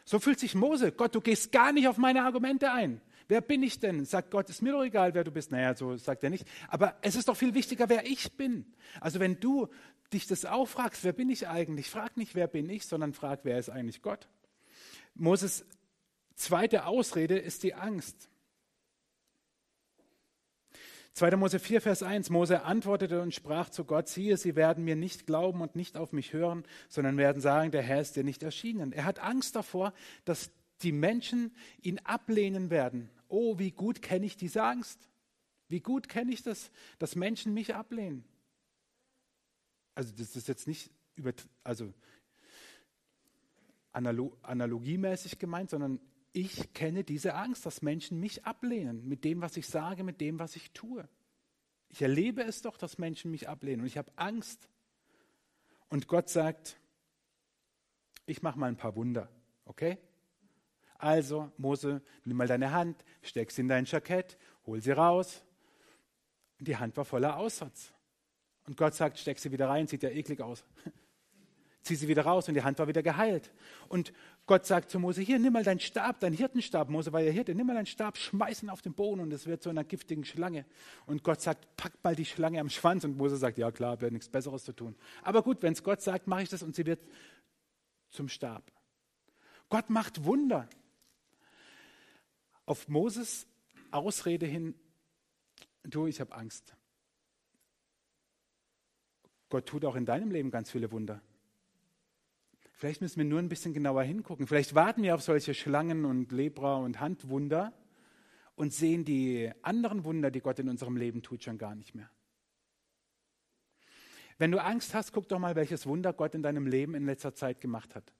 So 0.06 0.20
fühlt 0.20 0.38
sich 0.38 0.54
Mose. 0.54 0.92
Gott, 0.92 1.14
du 1.14 1.20
gehst 1.20 1.50
gar 1.50 1.72
nicht 1.72 1.88
auf 1.88 1.98
meine 1.98 2.22
Argumente 2.22 2.70
ein. 2.70 3.00
Wer 3.28 3.40
bin 3.40 3.64
ich 3.64 3.80
denn? 3.80 4.04
Sagt 4.04 4.30
Gott, 4.30 4.48
ist 4.48 4.62
mir 4.62 4.72
doch 4.72 4.84
egal, 4.84 5.14
wer 5.14 5.24
du 5.24 5.32
bist. 5.32 5.50
Naja, 5.50 5.74
so 5.74 5.96
sagt 5.96 6.22
er 6.22 6.30
nicht. 6.30 6.46
Aber 6.68 6.96
es 7.02 7.16
ist 7.16 7.26
doch 7.26 7.36
viel 7.36 7.54
wichtiger, 7.54 7.88
wer 7.88 8.06
ich 8.06 8.32
bin. 8.36 8.72
Also 9.00 9.18
wenn 9.18 9.40
du 9.40 9.66
dich 10.12 10.28
das 10.28 10.44
auch 10.44 10.66
fragst, 10.66 11.02
wer 11.02 11.12
bin 11.12 11.28
ich 11.28 11.48
eigentlich? 11.48 11.90
Frag 11.90 12.16
nicht, 12.16 12.36
wer 12.36 12.46
bin 12.46 12.70
ich, 12.70 12.86
sondern 12.86 13.14
frag, 13.14 13.40
wer 13.42 13.58
ist 13.58 13.68
eigentlich 13.68 14.00
Gott? 14.00 14.28
Moses 15.14 15.64
zweite 16.36 16.86
Ausrede 16.86 17.36
ist 17.36 17.64
die 17.64 17.74
Angst. 17.74 18.28
2. 21.16 21.34
Mose 21.36 21.58
4, 21.58 21.80
Vers 21.80 22.02
1. 22.02 22.28
Mose 22.28 22.64
antwortete 22.64 23.22
und 23.22 23.34
sprach 23.34 23.70
zu 23.70 23.86
Gott, 23.86 24.06
siehe, 24.06 24.36
sie 24.36 24.54
werden 24.54 24.84
mir 24.84 24.96
nicht 24.96 25.24
glauben 25.24 25.62
und 25.62 25.74
nicht 25.74 25.96
auf 25.96 26.12
mich 26.12 26.34
hören, 26.34 26.62
sondern 26.90 27.16
werden 27.16 27.40
sagen, 27.40 27.70
der 27.70 27.80
Herr 27.80 28.02
ist 28.02 28.16
dir 28.16 28.22
nicht 28.22 28.42
erschienen. 28.42 28.92
Er 28.92 29.06
hat 29.06 29.18
Angst 29.20 29.56
davor, 29.56 29.94
dass 30.26 30.50
die 30.82 30.92
Menschen 30.92 31.56
ihn 31.80 32.00
ablehnen 32.00 32.68
werden. 32.68 33.08
Oh, 33.28 33.58
wie 33.58 33.70
gut 33.70 34.02
kenne 34.02 34.26
ich 34.26 34.36
diese 34.36 34.62
Angst. 34.62 35.08
Wie 35.68 35.80
gut 35.80 36.10
kenne 36.10 36.34
ich 36.34 36.42
das, 36.42 36.70
dass 36.98 37.16
Menschen 37.16 37.54
mich 37.54 37.74
ablehnen. 37.74 38.22
Also 39.94 40.12
das 40.18 40.36
ist 40.36 40.48
jetzt 40.48 40.68
nicht 40.68 40.90
über, 41.14 41.32
also 41.64 41.94
analog, 43.92 44.36
analogiemäßig 44.42 45.38
gemeint, 45.38 45.70
sondern 45.70 45.98
ich 46.36 46.74
kenne 46.74 47.02
diese 47.02 47.34
Angst, 47.34 47.64
dass 47.64 47.80
Menschen 47.80 48.20
mich 48.20 48.44
ablehnen 48.44 49.08
mit 49.08 49.24
dem, 49.24 49.40
was 49.40 49.56
ich 49.56 49.66
sage, 49.66 50.04
mit 50.04 50.20
dem, 50.20 50.38
was 50.38 50.54
ich 50.54 50.70
tue. 50.72 51.08
Ich 51.88 52.02
erlebe 52.02 52.42
es 52.42 52.60
doch, 52.60 52.76
dass 52.76 52.98
Menschen 52.98 53.30
mich 53.30 53.48
ablehnen 53.48 53.80
und 53.80 53.86
ich 53.86 53.96
habe 53.96 54.12
Angst. 54.16 54.68
Und 55.88 56.08
Gott 56.08 56.28
sagt, 56.28 56.78
ich 58.26 58.42
mache 58.42 58.58
mal 58.58 58.66
ein 58.66 58.76
paar 58.76 58.96
Wunder, 58.96 59.30
okay? 59.64 59.96
Also, 60.98 61.50
Mose, 61.56 62.02
nimm 62.24 62.36
mal 62.36 62.46
deine 62.46 62.70
Hand, 62.70 63.02
steck 63.22 63.50
sie 63.50 63.62
in 63.62 63.68
dein 63.68 63.86
Jackett, 63.86 64.36
hol 64.66 64.82
sie 64.82 64.90
raus. 64.90 65.42
Die 66.58 66.76
Hand 66.76 66.98
war 66.98 67.06
voller 67.06 67.38
Aussatz. 67.38 67.94
Und 68.66 68.76
Gott 68.76 68.94
sagt, 68.94 69.18
steck 69.18 69.38
sie 69.38 69.52
wieder 69.52 69.70
rein, 69.70 69.86
sieht 69.86 70.02
ja 70.02 70.10
eklig 70.10 70.42
aus 70.42 70.66
zieh 71.86 71.94
sie 71.94 72.08
wieder 72.08 72.22
raus 72.22 72.48
und 72.48 72.54
die 72.54 72.62
Hand 72.62 72.78
war 72.78 72.88
wieder 72.88 73.02
geheilt. 73.02 73.52
Und 73.88 74.12
Gott 74.46 74.66
sagt 74.66 74.90
zu 74.90 74.98
Mose, 74.98 75.22
hier, 75.22 75.38
nimm 75.38 75.52
mal 75.52 75.64
deinen 75.64 75.80
Stab, 75.80 76.20
deinen 76.20 76.34
Hirtenstab. 76.34 76.88
Mose 76.88 77.12
war 77.12 77.20
ja 77.20 77.30
Hirte, 77.30 77.54
nimm 77.54 77.66
mal 77.66 77.74
deinen 77.74 77.86
Stab, 77.86 78.18
schmeiß 78.18 78.62
ihn 78.62 78.70
auf 78.70 78.82
den 78.82 78.94
Boden 78.94 79.20
und 79.20 79.32
es 79.32 79.46
wird 79.46 79.62
zu 79.62 79.70
einer 79.70 79.84
giftigen 79.84 80.24
Schlange. 80.24 80.64
Und 81.06 81.22
Gott 81.22 81.40
sagt, 81.40 81.76
pack 81.76 81.92
mal 82.02 82.14
die 82.14 82.24
Schlange 82.24 82.60
am 82.60 82.68
Schwanz. 82.68 83.04
Und 83.04 83.16
Mose 83.16 83.36
sagt, 83.36 83.58
ja 83.58 83.70
klar, 83.70 84.00
wäre 84.00 84.12
nichts 84.12 84.28
Besseres 84.28 84.64
zu 84.64 84.72
tun. 84.72 84.94
Aber 85.22 85.42
gut, 85.42 85.62
wenn 85.62 85.72
es 85.72 85.82
Gott 85.82 86.02
sagt, 86.02 86.26
mache 86.26 86.42
ich 86.42 86.48
das 86.48 86.62
und 86.62 86.74
sie 86.74 86.86
wird 86.86 87.00
zum 88.10 88.28
Stab. 88.28 88.70
Gott 89.68 89.90
macht 89.90 90.24
Wunder. 90.24 90.68
Auf 92.66 92.88
Moses 92.88 93.46
Ausrede 93.92 94.46
hin, 94.46 94.74
du, 95.84 96.06
ich 96.06 96.20
habe 96.20 96.34
Angst. 96.34 96.74
Gott 99.48 99.66
tut 99.66 99.84
auch 99.84 99.94
in 99.94 100.04
deinem 100.04 100.30
Leben 100.30 100.50
ganz 100.50 100.70
viele 100.70 100.90
Wunder. 100.90 101.22
Vielleicht 102.76 103.00
müssen 103.00 103.16
wir 103.16 103.24
nur 103.24 103.38
ein 103.38 103.48
bisschen 103.48 103.72
genauer 103.72 104.02
hingucken. 104.02 104.46
Vielleicht 104.46 104.74
warten 104.74 105.02
wir 105.02 105.14
auf 105.14 105.22
solche 105.22 105.54
Schlangen 105.54 106.04
und 106.04 106.30
Lebra 106.30 106.76
und 106.76 107.00
Handwunder 107.00 107.72
und 108.54 108.74
sehen 108.74 109.06
die 109.06 109.50
anderen 109.62 110.04
Wunder, 110.04 110.30
die 110.30 110.40
Gott 110.40 110.58
in 110.58 110.68
unserem 110.68 110.98
Leben 110.98 111.22
tut, 111.22 111.42
schon 111.42 111.56
gar 111.56 111.74
nicht 111.74 111.94
mehr. 111.94 112.10
Wenn 114.36 114.52
du 114.52 114.62
Angst 114.62 114.92
hast, 114.92 115.14
guck 115.14 115.26
doch 115.26 115.38
mal, 115.38 115.56
welches 115.56 115.86
Wunder 115.86 116.12
Gott 116.12 116.34
in 116.34 116.42
deinem 116.42 116.66
Leben 116.66 116.94
in 116.94 117.06
letzter 117.06 117.34
Zeit 117.34 117.62
gemacht 117.62 117.94
hat. 117.94 118.12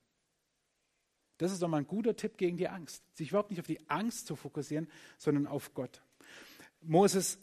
Das 1.36 1.52
ist 1.52 1.60
doch 1.60 1.68
mal 1.68 1.76
ein 1.76 1.86
guter 1.86 2.16
Tipp 2.16 2.38
gegen 2.38 2.56
die 2.56 2.68
Angst. 2.68 3.04
Sich 3.14 3.28
überhaupt 3.28 3.50
nicht 3.50 3.60
auf 3.60 3.66
die 3.66 3.90
Angst 3.90 4.26
zu 4.26 4.36
fokussieren, 4.36 4.88
sondern 5.18 5.46
auf 5.46 5.74
Gott. 5.74 6.02
Moses 6.80 7.38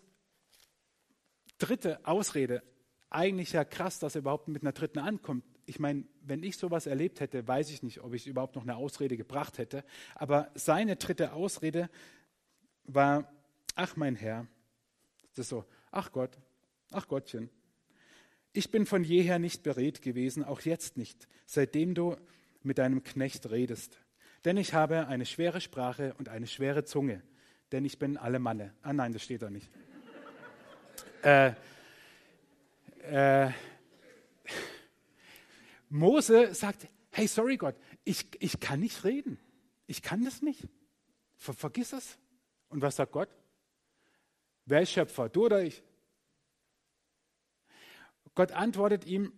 dritte 1.60 2.04
Ausrede, 2.08 2.64
eigentlich 3.12 3.52
ja 3.52 3.64
krass, 3.64 4.00
dass 4.00 4.16
er 4.16 4.22
überhaupt 4.22 4.48
mit 4.48 4.64
einer 4.64 4.72
dritten 4.72 4.98
ankommt 4.98 5.44
ich 5.66 5.80
meine, 5.80 6.04
wenn 6.22 6.44
ich 6.44 6.58
sowas 6.58 6.88
erlebt 6.88 7.20
hätte, 7.20 7.48
weiß 7.48 7.70
ich 7.70 7.84
nicht, 7.84 8.02
ob 8.02 8.14
ich 8.14 8.28
überhaupt 8.28 8.56
noch 8.56 8.64
eine 8.64 8.76
Ausrede 8.76 9.18
gebracht 9.18 9.58
hätte. 9.58 9.84
Aber 10.16 10.52
seine 10.56 10.96
dritte 10.96 11.34
Ausrede 11.34 11.90
war, 12.86 13.32
ach 13.76 13.96
mein 13.96 14.16
Herr, 14.16 14.48
das 15.36 15.46
ist 15.46 15.50
so, 15.50 15.66
ach 15.92 16.12
Gott, 16.12 16.38
ach 16.92 17.08
Gottchen, 17.08 17.50
ich 18.52 18.70
bin 18.70 18.86
von 18.86 19.04
jeher 19.04 19.40
nicht 19.40 19.64
beredt 19.64 20.02
gewesen, 20.02 20.44
auch 20.44 20.62
jetzt 20.62 20.98
nicht, 20.98 21.28
seitdem 21.46 21.96
du 21.96 22.16
mit 22.62 22.78
deinem 22.78 23.04
Knecht 23.04 23.50
redest. 23.50 24.00
Denn 24.46 24.58
ich 24.58 24.74
habe 24.74 25.08
eine 25.08 25.26
schwere 25.26 25.62
Sprache 25.62 26.14
und 26.20 26.30
eine 26.30 26.48
schwere 26.48 26.84
Zunge, 26.84 27.24
denn 27.72 27.86
ich 27.86 27.98
bin 27.98 28.18
alle 28.18 28.40
Manne. 28.40 28.74
Ah 28.82 28.94
nein, 28.94 29.14
das 29.14 29.24
steht 29.24 29.42
da 29.42 29.50
nicht. 29.50 29.70
äh, 31.24 31.54
äh, 33.10 33.52
Mose 35.94 36.56
sagt, 36.56 36.88
hey, 37.12 37.28
sorry 37.28 37.56
Gott, 37.56 37.76
ich, 38.04 38.26
ich 38.40 38.60
kann 38.60 38.80
nicht 38.80 39.04
reden. 39.04 39.40
Ich 39.86 40.02
kann 40.02 40.26
das 40.26 40.42
nicht. 40.42 40.68
Ver, 41.38 41.54
vergiss 41.54 41.94
es. 41.94 42.18
Und 42.70 42.82
was 42.82 42.96
sagt 42.96 43.12
Gott? 43.12 43.30
Wer 44.66 44.82
ist 44.82 44.92
Schöpfer, 44.92 45.30
du 45.30 45.46
oder 45.46 45.64
ich? 45.64 45.84
Gott 48.34 48.54
antwortet 48.54 49.06
ihm, 49.06 49.34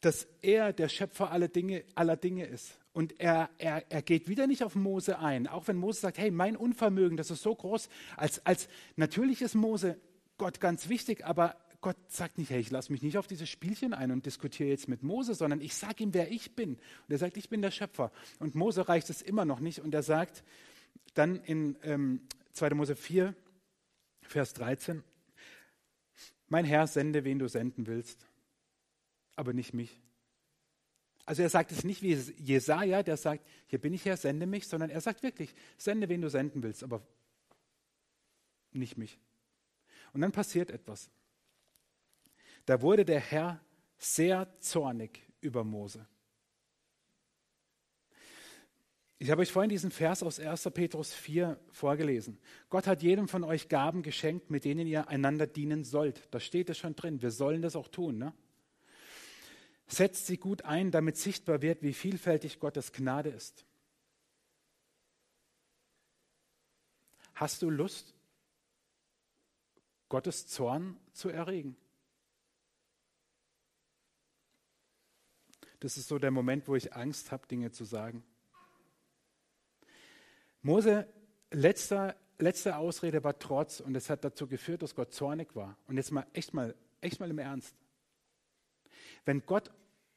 dass 0.00 0.28
er 0.42 0.72
der 0.72 0.88
Schöpfer 0.88 1.32
aller 1.32 1.48
Dinge, 1.48 1.84
aller 1.96 2.16
Dinge 2.16 2.46
ist. 2.46 2.78
Und 2.92 3.18
er, 3.18 3.50
er, 3.58 3.90
er 3.90 4.02
geht 4.02 4.28
wieder 4.28 4.46
nicht 4.46 4.62
auf 4.62 4.76
Mose 4.76 5.18
ein, 5.18 5.48
auch 5.48 5.66
wenn 5.66 5.76
Mose 5.76 6.00
sagt, 6.00 6.18
hey, 6.18 6.30
mein 6.30 6.56
Unvermögen, 6.56 7.16
das 7.16 7.32
ist 7.32 7.42
so 7.42 7.52
groß. 7.52 7.88
Als, 8.16 8.46
als 8.46 8.68
natürlich 8.94 9.42
ist 9.42 9.56
Mose 9.56 10.00
Gott 10.38 10.60
ganz 10.60 10.88
wichtig, 10.88 11.26
aber 11.26 11.56
Gott 11.80 11.96
sagt 12.08 12.36
nicht, 12.36 12.50
hey, 12.50 12.60
ich 12.60 12.70
lasse 12.70 12.92
mich 12.92 13.02
nicht 13.02 13.16
auf 13.16 13.26
dieses 13.26 13.48
Spielchen 13.48 13.94
ein 13.94 14.10
und 14.10 14.26
diskutiere 14.26 14.68
jetzt 14.68 14.88
mit 14.88 15.02
Mose, 15.02 15.34
sondern 15.34 15.60
ich 15.60 15.74
sage 15.74 16.02
ihm, 16.04 16.12
wer 16.12 16.30
ich 16.30 16.54
bin. 16.54 16.74
Und 16.74 17.10
er 17.10 17.18
sagt, 17.18 17.36
ich 17.36 17.48
bin 17.48 17.62
der 17.62 17.70
Schöpfer. 17.70 18.12
Und 18.38 18.54
Mose 18.54 18.88
reicht 18.88 19.08
es 19.08 19.22
immer 19.22 19.44
noch 19.44 19.60
nicht. 19.60 19.80
Und 19.80 19.94
er 19.94 20.02
sagt 20.02 20.44
dann 21.14 21.36
in 21.36 21.76
ähm, 21.82 22.20
2. 22.52 22.70
Mose 22.70 22.96
4, 22.96 23.34
Vers 24.22 24.52
13, 24.54 25.02
mein 26.48 26.64
Herr, 26.64 26.86
sende, 26.86 27.24
wen 27.24 27.38
du 27.38 27.48
senden 27.48 27.86
willst, 27.86 28.26
aber 29.36 29.52
nicht 29.52 29.72
mich. 29.72 30.00
Also 31.24 31.42
er 31.42 31.48
sagt 31.48 31.72
es 31.72 31.84
nicht 31.84 32.02
wie 32.02 32.12
Jesaja, 32.12 33.02
der 33.02 33.16
sagt, 33.16 33.46
hier 33.68 33.80
bin 33.80 33.94
ich 33.94 34.04
Herr, 34.04 34.16
sende 34.16 34.46
mich, 34.46 34.66
sondern 34.66 34.90
er 34.90 35.00
sagt 35.00 35.22
wirklich, 35.22 35.54
sende, 35.78 36.08
wen 36.08 36.20
du 36.20 36.28
senden 36.28 36.62
willst, 36.62 36.82
aber 36.82 37.02
nicht 38.72 38.98
mich. 38.98 39.18
Und 40.12 40.20
dann 40.20 40.32
passiert 40.32 40.70
etwas. 40.70 41.08
Da 42.70 42.82
wurde 42.82 43.04
der 43.04 43.18
Herr 43.18 43.60
sehr 43.98 44.48
zornig 44.60 45.28
über 45.40 45.64
Mose. 45.64 46.06
Ich 49.18 49.28
habe 49.28 49.42
euch 49.42 49.50
vorhin 49.50 49.70
diesen 49.70 49.90
Vers 49.90 50.22
aus 50.22 50.38
1. 50.38 50.70
Petrus 50.72 51.12
4 51.12 51.58
vorgelesen. 51.72 52.38
Gott 52.68 52.86
hat 52.86 53.02
jedem 53.02 53.26
von 53.26 53.42
euch 53.42 53.68
Gaben 53.68 54.04
geschenkt, 54.04 54.52
mit 54.52 54.64
denen 54.64 54.86
ihr 54.86 55.08
einander 55.08 55.48
dienen 55.48 55.82
sollt. 55.82 56.32
Da 56.32 56.38
steht 56.38 56.70
es 56.70 56.78
schon 56.78 56.94
drin. 56.94 57.20
Wir 57.20 57.32
sollen 57.32 57.60
das 57.60 57.74
auch 57.74 57.88
tun. 57.88 58.18
Ne? 58.18 58.32
Setzt 59.88 60.28
sie 60.28 60.36
gut 60.36 60.64
ein, 60.64 60.92
damit 60.92 61.16
sichtbar 61.16 61.62
wird, 61.62 61.82
wie 61.82 61.92
vielfältig 61.92 62.60
Gottes 62.60 62.92
Gnade 62.92 63.30
ist. 63.30 63.64
Hast 67.34 67.62
du 67.62 67.68
Lust, 67.68 68.14
Gottes 70.08 70.46
Zorn 70.46 71.00
zu 71.12 71.30
erregen? 71.30 71.76
Das 75.80 75.96
ist 75.96 76.08
so 76.08 76.18
der 76.18 76.30
Moment, 76.30 76.68
wo 76.68 76.76
ich 76.76 76.94
Angst 76.94 77.32
habe, 77.32 77.46
Dinge 77.46 77.72
zu 77.72 77.84
sagen. 77.84 78.22
Mose, 80.62 81.08
letzter, 81.50 82.16
letzte 82.38 82.76
Ausrede 82.76 83.24
war 83.24 83.38
Trotz 83.38 83.80
und 83.80 83.96
es 83.96 84.10
hat 84.10 84.22
dazu 84.22 84.46
geführt, 84.46 84.82
dass 84.82 84.94
Gott 84.94 85.12
zornig 85.14 85.56
war. 85.56 85.78
Und 85.86 85.96
jetzt 85.96 86.12
mal 86.12 86.26
echt 86.34 86.52
mal, 86.52 86.74
echt 87.00 87.18
mal 87.18 87.30
im 87.30 87.38
Ernst. 87.38 87.74
Wenn 89.24 89.44
Gott 89.46 89.70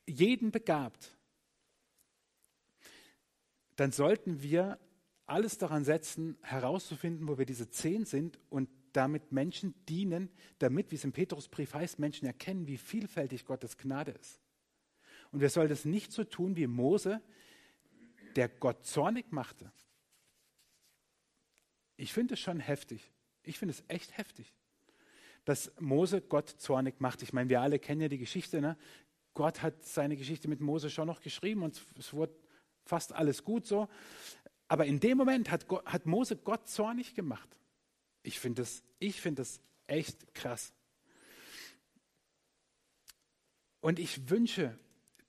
jeden 0.06 0.52
begabt, 0.52 1.16
dann 3.78 3.94
sollten 3.94 4.42
wir 4.44 4.80
alles 5.26 5.58
daran 5.58 5.86
setzen, 5.86 6.38
herauszufinden, 6.42 7.28
wo 7.30 7.38
wir 7.38 7.46
diese 7.46 7.70
zehn 7.70 8.06
sind 8.06 8.38
und 8.50 8.70
damit 8.92 9.32
Menschen 9.32 9.74
dienen, 9.88 10.30
damit, 10.60 10.92
wie 10.92 10.96
es 10.96 11.06
im 11.06 11.14
Petrusbrief 11.14 11.74
heißt, 11.74 12.00
Menschen 12.00 12.26
erkennen, 12.26 12.68
wie 12.68 12.78
vielfältig 12.78 13.46
Gottes 13.46 13.78
Gnade 13.78 14.12
ist. 14.12 14.43
Und 15.34 15.42
wir 15.42 15.50
sollen 15.50 15.68
das 15.68 15.84
nicht 15.84 16.12
so 16.12 16.24
tun 16.24 16.56
wie 16.56 16.68
Mose, 16.68 17.20
der 18.36 18.48
Gott 18.48 18.86
zornig 18.86 19.32
machte. 19.32 19.72
Ich 21.98 22.14
finde 22.14 22.36
es 22.36 22.40
schon 22.40 22.60
heftig. 22.60 23.12
Ich 23.42 23.58
finde 23.58 23.74
es 23.74 23.84
echt 23.88 24.16
heftig, 24.16 24.54
dass 25.44 25.72
Mose 25.80 26.22
Gott 26.22 26.50
zornig 26.50 27.02
macht. 27.02 27.24
Ich 27.24 27.34
meine, 27.34 27.50
wir 27.50 27.62
alle 27.62 27.80
kennen 27.80 28.02
ja 28.02 28.10
die 28.10 28.20
Geschichte. 28.20 28.62
Ne? 28.62 28.78
Gott 29.34 29.64
hat 29.64 29.84
seine 29.84 30.16
Geschichte 30.16 30.48
mit 30.48 30.62
Mose 30.62 30.92
schon 30.92 31.08
noch 31.08 31.20
geschrieben 31.20 31.64
und 31.64 31.84
es 31.98 32.14
wurde 32.14 32.36
fast 32.86 33.12
alles 33.12 33.44
gut 33.44 33.66
so. 33.66 33.90
Aber 34.68 34.86
in 34.86 35.00
dem 35.00 35.18
Moment 35.18 35.50
hat, 35.50 35.68
Gott, 35.68 35.86
hat 35.86 36.06
Mose 36.06 36.38
Gott 36.38 36.70
zornig 36.70 37.16
gemacht. 37.16 37.50
Ich 38.22 38.40
finde 38.40 38.62
das, 38.62 38.84
find 39.00 39.40
das 39.40 39.60
echt 39.88 40.34
krass. 40.36 40.74
Und 43.82 43.98
ich 43.98 44.30
wünsche 44.30 44.78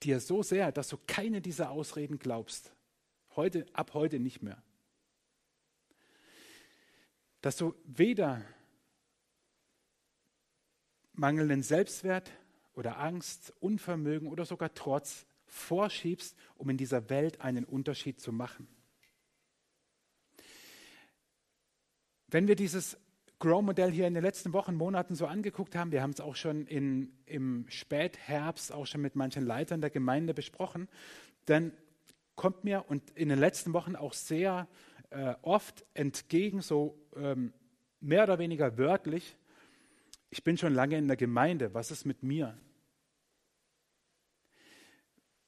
dir 0.05 0.19
so 0.19 0.43
sehr, 0.43 0.71
dass 0.71 0.87
du 0.87 0.97
keine 1.07 1.41
dieser 1.41 1.71
Ausreden 1.71 2.19
glaubst. 2.19 2.71
Heute, 3.35 3.65
ab 3.73 3.93
heute 3.93 4.19
nicht 4.19 4.41
mehr. 4.41 4.61
Dass 7.41 7.57
du 7.57 7.75
weder 7.85 8.41
mangelnden 11.13 11.63
Selbstwert 11.63 12.31
oder 12.73 12.99
Angst, 12.99 13.53
Unvermögen 13.59 14.27
oder 14.29 14.45
sogar 14.45 14.73
Trotz 14.73 15.25
vorschiebst, 15.47 16.35
um 16.55 16.69
in 16.69 16.77
dieser 16.77 17.09
Welt 17.09 17.41
einen 17.41 17.65
Unterschied 17.65 18.19
zu 18.19 18.31
machen. 18.31 18.67
Wenn 22.27 22.47
wir 22.47 22.55
dieses 22.55 22.97
Grow-Modell 23.45 23.91
hier 23.91 24.07
in 24.07 24.15
den 24.15 24.23
letzten 24.23 24.53
Wochen, 24.53 24.73
Monaten 24.73 25.13
so 25.13 25.27
angeguckt 25.27 25.75
haben, 25.75 25.91
wir 25.91 26.01
haben 26.01 26.09
es 26.09 26.19
auch 26.19 26.35
schon 26.35 26.65
in, 26.65 27.11
im 27.27 27.67
Spätherbst 27.69 28.71
auch 28.71 28.87
schon 28.87 29.01
mit 29.01 29.15
manchen 29.15 29.45
Leitern 29.45 29.81
der 29.81 29.91
Gemeinde 29.91 30.33
besprochen, 30.33 30.89
dann 31.45 31.71
kommt 32.35 32.63
mir 32.63 32.85
und 32.87 33.11
in 33.11 33.29
den 33.29 33.37
letzten 33.37 33.73
Wochen 33.73 33.95
auch 33.95 34.13
sehr 34.13 34.67
äh, 35.11 35.35
oft 35.43 35.85
entgegen, 35.93 36.61
so 36.61 36.97
ähm, 37.15 37.53
mehr 37.99 38.23
oder 38.23 38.39
weniger 38.39 38.79
wörtlich, 38.79 39.37
ich 40.31 40.43
bin 40.43 40.57
schon 40.57 40.73
lange 40.73 40.97
in 40.97 41.07
der 41.07 41.15
Gemeinde, 41.15 41.75
was 41.75 41.91
ist 41.91 42.03
mit 42.03 42.23
mir? 42.23 42.57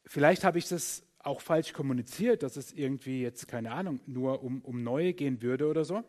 Vielleicht 0.06 0.44
habe 0.44 0.60
ich 0.60 0.70
das 0.70 1.04
auch 1.18 1.42
falsch 1.42 1.74
kommuniziert, 1.74 2.44
dass 2.44 2.58
es 2.58 2.72
irgendwie 2.74 3.24
jetzt, 3.24 3.48
keine 3.48 3.72
Ahnung, 3.72 4.00
nur 4.06 4.44
um, 4.44 4.62
um 4.62 4.84
Neue 4.84 5.14
gehen 5.14 5.42
würde 5.42 5.68
oder 5.68 5.84
so. 5.84 6.04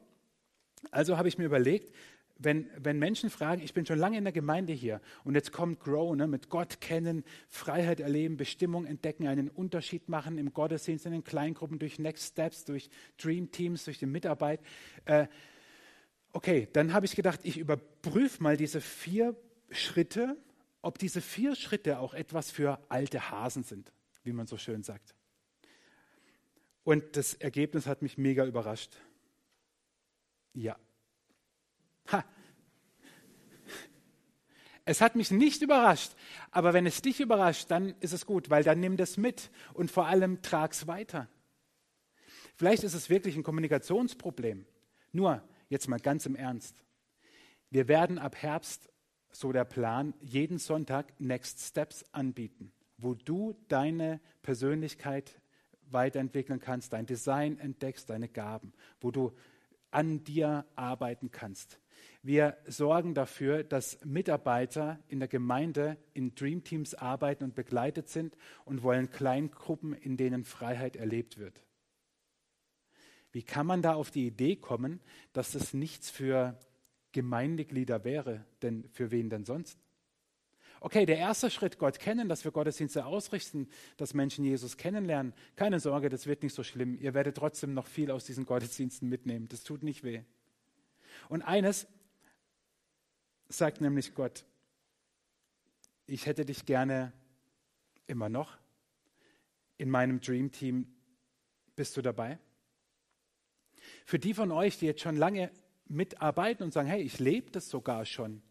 Also 0.90 1.16
habe 1.16 1.28
ich 1.28 1.38
mir 1.38 1.44
überlegt, 1.44 1.94
wenn, 2.38 2.70
wenn 2.76 2.98
Menschen 2.98 3.30
fragen, 3.30 3.62
ich 3.62 3.74
bin 3.74 3.84
schon 3.84 3.98
lange 3.98 4.16
in 4.16 4.24
der 4.24 4.32
Gemeinde 4.32 4.72
hier 4.72 5.00
und 5.24 5.34
jetzt 5.34 5.52
kommt 5.52 5.80
Grow, 5.80 6.14
ne, 6.14 6.28
mit 6.28 6.48
Gott 6.48 6.80
kennen, 6.80 7.24
Freiheit 7.48 7.98
erleben, 7.98 8.36
Bestimmung 8.36 8.86
entdecken, 8.86 9.26
einen 9.26 9.48
Unterschied 9.48 10.08
machen 10.08 10.38
im 10.38 10.52
Gottesdienst, 10.52 11.04
in 11.06 11.12
den 11.12 11.24
Kleingruppen, 11.24 11.80
durch 11.80 11.98
Next 11.98 12.32
Steps, 12.32 12.64
durch 12.64 12.90
Dream 13.20 13.50
Teams, 13.50 13.84
durch 13.84 13.98
die 13.98 14.06
Mitarbeit. 14.06 14.60
Äh, 15.04 15.26
okay, 16.32 16.68
dann 16.72 16.92
habe 16.92 17.06
ich 17.06 17.16
gedacht, 17.16 17.40
ich 17.42 17.58
überprüfe 17.58 18.40
mal 18.42 18.56
diese 18.56 18.80
vier 18.80 19.34
Schritte, 19.70 20.36
ob 20.80 20.98
diese 20.98 21.20
vier 21.20 21.56
Schritte 21.56 21.98
auch 21.98 22.14
etwas 22.14 22.52
für 22.52 22.78
alte 22.88 23.30
Hasen 23.30 23.64
sind, 23.64 23.92
wie 24.22 24.32
man 24.32 24.46
so 24.46 24.56
schön 24.56 24.84
sagt. 24.84 25.14
Und 26.84 27.16
das 27.16 27.34
Ergebnis 27.34 27.86
hat 27.86 28.00
mich 28.00 28.16
mega 28.16 28.46
überrascht. 28.46 28.96
Ja. 30.54 30.76
Ha. 32.12 32.24
Es 34.84 35.00
hat 35.00 35.16
mich 35.16 35.30
nicht 35.30 35.60
überrascht, 35.60 36.12
aber 36.50 36.72
wenn 36.72 36.86
es 36.86 37.02
dich 37.02 37.20
überrascht, 37.20 37.70
dann 37.70 37.94
ist 38.00 38.12
es 38.12 38.24
gut, 38.24 38.48
weil 38.48 38.64
dann 38.64 38.80
nimm 38.80 38.96
das 38.96 39.18
mit 39.18 39.50
und 39.74 39.90
vor 39.90 40.06
allem 40.06 40.40
trag 40.40 40.72
es 40.72 40.86
weiter. 40.86 41.28
Vielleicht 42.56 42.82
ist 42.82 42.94
es 42.94 43.10
wirklich 43.10 43.36
ein 43.36 43.42
Kommunikationsproblem. 43.42 44.66
Nur, 45.12 45.42
jetzt 45.68 45.88
mal 45.88 46.00
ganz 46.00 46.26
im 46.26 46.34
Ernst. 46.34 46.84
Wir 47.70 47.86
werden 47.86 48.18
ab 48.18 48.36
Herbst, 48.36 48.88
so 49.30 49.52
der 49.52 49.64
Plan, 49.64 50.14
jeden 50.20 50.58
Sonntag 50.58 51.12
Next 51.20 51.60
Steps 51.60 52.04
anbieten, 52.12 52.72
wo 52.96 53.14
du 53.14 53.54
deine 53.68 54.20
Persönlichkeit 54.42 55.40
weiterentwickeln 55.90 56.60
kannst, 56.60 56.92
dein 56.92 57.06
Design 57.06 57.58
entdeckst, 57.58 58.08
deine 58.10 58.28
Gaben, 58.28 58.72
wo 59.00 59.10
du 59.10 59.32
an 59.90 60.24
dir 60.24 60.66
arbeiten 60.76 61.30
kannst. 61.30 61.80
Wir 62.22 62.56
sorgen 62.66 63.14
dafür, 63.14 63.64
dass 63.64 64.04
Mitarbeiter 64.04 64.98
in 65.08 65.18
der 65.18 65.28
Gemeinde 65.28 65.96
in 66.14 66.34
Dream 66.34 66.64
Teams 66.64 66.94
arbeiten 66.94 67.44
und 67.44 67.54
begleitet 67.54 68.08
sind 68.08 68.36
und 68.64 68.82
wollen 68.82 69.10
Kleingruppen, 69.10 69.92
in 69.92 70.16
denen 70.16 70.44
Freiheit 70.44 70.96
erlebt 70.96 71.38
wird. 71.38 71.62
Wie 73.30 73.42
kann 73.42 73.66
man 73.66 73.82
da 73.82 73.94
auf 73.94 74.10
die 74.10 74.26
Idee 74.26 74.56
kommen, 74.56 75.00
dass 75.32 75.52
das 75.52 75.74
nichts 75.74 76.10
für 76.10 76.58
Gemeindeglieder 77.12 78.04
wäre? 78.04 78.44
Denn 78.62 78.88
für 78.90 79.10
wen 79.10 79.30
denn 79.30 79.44
sonst? 79.44 79.78
Okay, 80.80 81.06
der 81.06 81.18
erste 81.18 81.50
Schritt, 81.50 81.78
Gott 81.78 81.98
kennen, 81.98 82.28
dass 82.28 82.44
wir 82.44 82.52
Gottesdienste 82.52 83.04
ausrichten, 83.04 83.68
dass 83.96 84.14
Menschen 84.14 84.44
Jesus 84.44 84.76
kennenlernen. 84.76 85.34
Keine 85.56 85.80
Sorge, 85.80 86.08
das 86.08 86.26
wird 86.26 86.42
nicht 86.42 86.54
so 86.54 86.62
schlimm. 86.62 86.98
Ihr 87.00 87.14
werdet 87.14 87.36
trotzdem 87.36 87.74
noch 87.74 87.86
viel 87.86 88.10
aus 88.10 88.24
diesen 88.24 88.46
Gottesdiensten 88.46 89.08
mitnehmen. 89.08 89.48
Das 89.48 89.64
tut 89.64 89.82
nicht 89.82 90.04
weh. 90.04 90.22
Und 91.28 91.42
eines 91.42 91.86
sagt 93.48 93.80
nämlich 93.80 94.14
Gott, 94.14 94.44
ich 96.06 96.26
hätte 96.26 96.44
dich 96.44 96.64
gerne 96.64 97.12
immer 98.06 98.28
noch 98.28 98.56
in 99.78 99.90
meinem 99.90 100.20
Dream 100.20 100.52
Team. 100.52 100.86
Bist 101.76 101.96
du 101.96 102.02
dabei? 102.02 102.38
Für 104.04 104.18
die 104.18 104.34
von 104.34 104.50
euch, 104.52 104.78
die 104.78 104.86
jetzt 104.86 105.02
schon 105.02 105.16
lange 105.16 105.50
mitarbeiten 105.86 106.62
und 106.62 106.72
sagen, 106.72 106.88
hey, 106.88 107.02
ich 107.02 107.18
lebe 107.18 107.50
das 107.50 107.68
sogar 107.68 108.04
schon, 108.04 108.42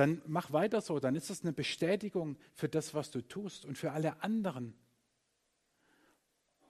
dann 0.00 0.22
mach 0.26 0.52
weiter 0.52 0.80
so, 0.80 0.98
dann 0.98 1.14
ist 1.14 1.30
das 1.30 1.42
eine 1.42 1.52
Bestätigung 1.52 2.36
für 2.54 2.68
das, 2.68 2.94
was 2.94 3.10
du 3.10 3.20
tust 3.20 3.64
und 3.64 3.78
für 3.78 3.92
alle 3.92 4.22
anderen. 4.22 4.74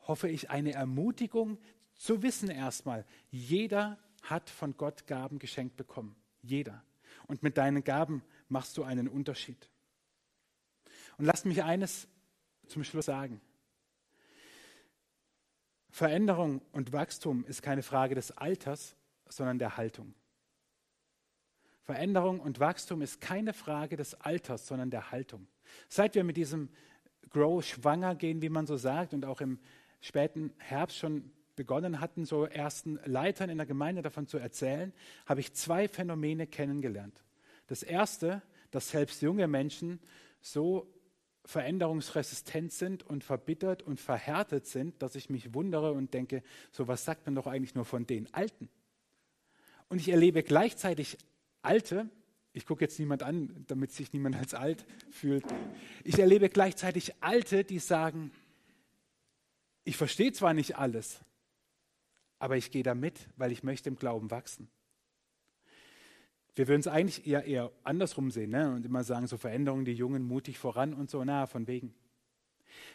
Hoffe 0.06 0.28
ich 0.28 0.50
eine 0.50 0.72
Ermutigung 0.72 1.58
zu 1.94 2.22
wissen 2.22 2.50
erstmal, 2.50 3.06
jeder 3.30 3.98
hat 4.22 4.50
von 4.50 4.76
Gott 4.76 5.06
Gaben 5.06 5.38
geschenkt 5.38 5.76
bekommen. 5.76 6.16
Jeder. 6.42 6.82
Und 7.26 7.42
mit 7.42 7.56
deinen 7.56 7.84
Gaben 7.84 8.22
machst 8.48 8.76
du 8.76 8.82
einen 8.82 9.08
Unterschied. 9.08 9.70
Und 11.18 11.26
lasst 11.26 11.46
mich 11.46 11.62
eines 11.62 12.08
zum 12.66 12.82
Schluss 12.84 13.06
sagen. 13.06 13.40
Veränderung 15.90 16.62
und 16.72 16.92
Wachstum 16.92 17.44
ist 17.44 17.62
keine 17.62 17.82
Frage 17.82 18.14
des 18.14 18.32
Alters, 18.32 18.96
sondern 19.28 19.58
der 19.58 19.76
Haltung. 19.76 20.14
Veränderung 21.82 22.40
und 22.40 22.60
Wachstum 22.60 23.02
ist 23.02 23.20
keine 23.20 23.52
Frage 23.52 23.96
des 23.96 24.14
Alters, 24.14 24.66
sondern 24.66 24.90
der 24.90 25.10
Haltung. 25.10 25.46
Seit 25.88 26.14
wir 26.14 26.24
mit 26.24 26.36
diesem 26.36 26.68
Grow 27.30 27.64
schwanger 27.64 28.14
gehen, 28.14 28.42
wie 28.42 28.48
man 28.48 28.66
so 28.66 28.76
sagt, 28.76 29.14
und 29.14 29.24
auch 29.24 29.40
im 29.40 29.58
späten 30.00 30.52
Herbst 30.58 30.98
schon 30.98 31.30
begonnen 31.56 32.00
hatten, 32.00 32.24
so 32.24 32.44
ersten 32.44 32.98
Leitern 33.04 33.50
in 33.50 33.58
der 33.58 33.66
Gemeinde 33.66 34.02
davon 34.02 34.26
zu 34.26 34.38
erzählen, 34.38 34.92
habe 35.26 35.40
ich 35.40 35.52
zwei 35.52 35.88
Phänomene 35.88 36.46
kennengelernt. 36.46 37.22
Das 37.66 37.82
erste, 37.82 38.42
dass 38.70 38.90
selbst 38.90 39.22
junge 39.22 39.46
Menschen 39.46 40.00
so 40.40 40.92
veränderungsresistent 41.44 42.72
sind 42.72 43.02
und 43.02 43.24
verbittert 43.24 43.82
und 43.82 44.00
verhärtet 44.00 44.66
sind, 44.66 45.02
dass 45.02 45.14
ich 45.14 45.30
mich 45.30 45.54
wundere 45.54 45.92
und 45.92 46.14
denke, 46.14 46.42
so 46.72 46.88
was 46.88 47.04
sagt 47.04 47.26
man 47.26 47.34
doch 47.34 47.46
eigentlich 47.46 47.74
nur 47.74 47.84
von 47.84 48.06
den 48.06 48.32
Alten. 48.32 48.68
Und 49.88 50.00
ich 50.00 50.08
erlebe 50.08 50.42
gleichzeitig 50.42 51.18
Alte, 51.62 52.08
ich 52.52 52.66
gucke 52.66 52.84
jetzt 52.84 52.98
niemand 52.98 53.22
an, 53.22 53.64
damit 53.68 53.92
sich 53.92 54.12
niemand 54.12 54.36
als 54.36 54.54
alt 54.54 54.84
fühlt, 55.10 55.44
ich 56.04 56.18
erlebe 56.18 56.48
gleichzeitig 56.48 57.14
Alte, 57.20 57.64
die 57.64 57.78
sagen, 57.78 58.32
ich 59.84 59.96
verstehe 59.96 60.32
zwar 60.32 60.54
nicht 60.54 60.76
alles, 60.76 61.20
aber 62.38 62.56
ich 62.56 62.70
gehe 62.70 62.82
da 62.82 62.94
mit, 62.94 63.28
weil 63.36 63.52
ich 63.52 63.62
möchte 63.62 63.88
im 63.88 63.96
Glauben 63.96 64.30
wachsen. 64.30 64.68
Wir 66.56 66.68
würden 66.68 66.80
es 66.80 66.88
eigentlich 66.88 67.26
eher, 67.26 67.44
eher 67.44 67.72
andersrum 67.84 68.30
sehen 68.30 68.50
ne? 68.50 68.72
und 68.72 68.84
immer 68.84 69.04
sagen, 69.04 69.26
so 69.26 69.38
Veränderungen, 69.38 69.84
die 69.84 69.94
Jungen 69.94 70.22
mutig 70.22 70.58
voran 70.58 70.92
und 70.94 71.10
so, 71.10 71.24
na, 71.24 71.46
von 71.46 71.66
wegen. 71.66 71.94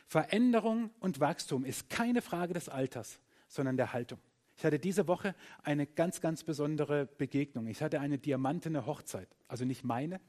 Veränderung 0.08 0.92
und 1.00 1.20
Wachstum 1.20 1.66
ist 1.66 1.90
keine 1.90 2.22
Frage 2.22 2.54
des 2.54 2.70
Alters, 2.70 3.20
sondern 3.48 3.78
der 3.78 3.94
Haltung. 3.94 4.20
Ich 4.58 4.64
hatte 4.64 4.80
diese 4.80 5.08
Woche 5.08 5.36
eine 5.64 5.86
ganz, 5.86 6.22
ganz 6.22 6.44
besondere 6.44 7.06
Begegnung. 7.06 7.68
Ich 7.68 7.82
hatte 7.82 8.00
eine 8.00 8.18
diamantene 8.18 8.86
Hochzeit. 8.86 9.28
Also 9.48 9.66
nicht 9.66 9.84
meine, 9.84 10.22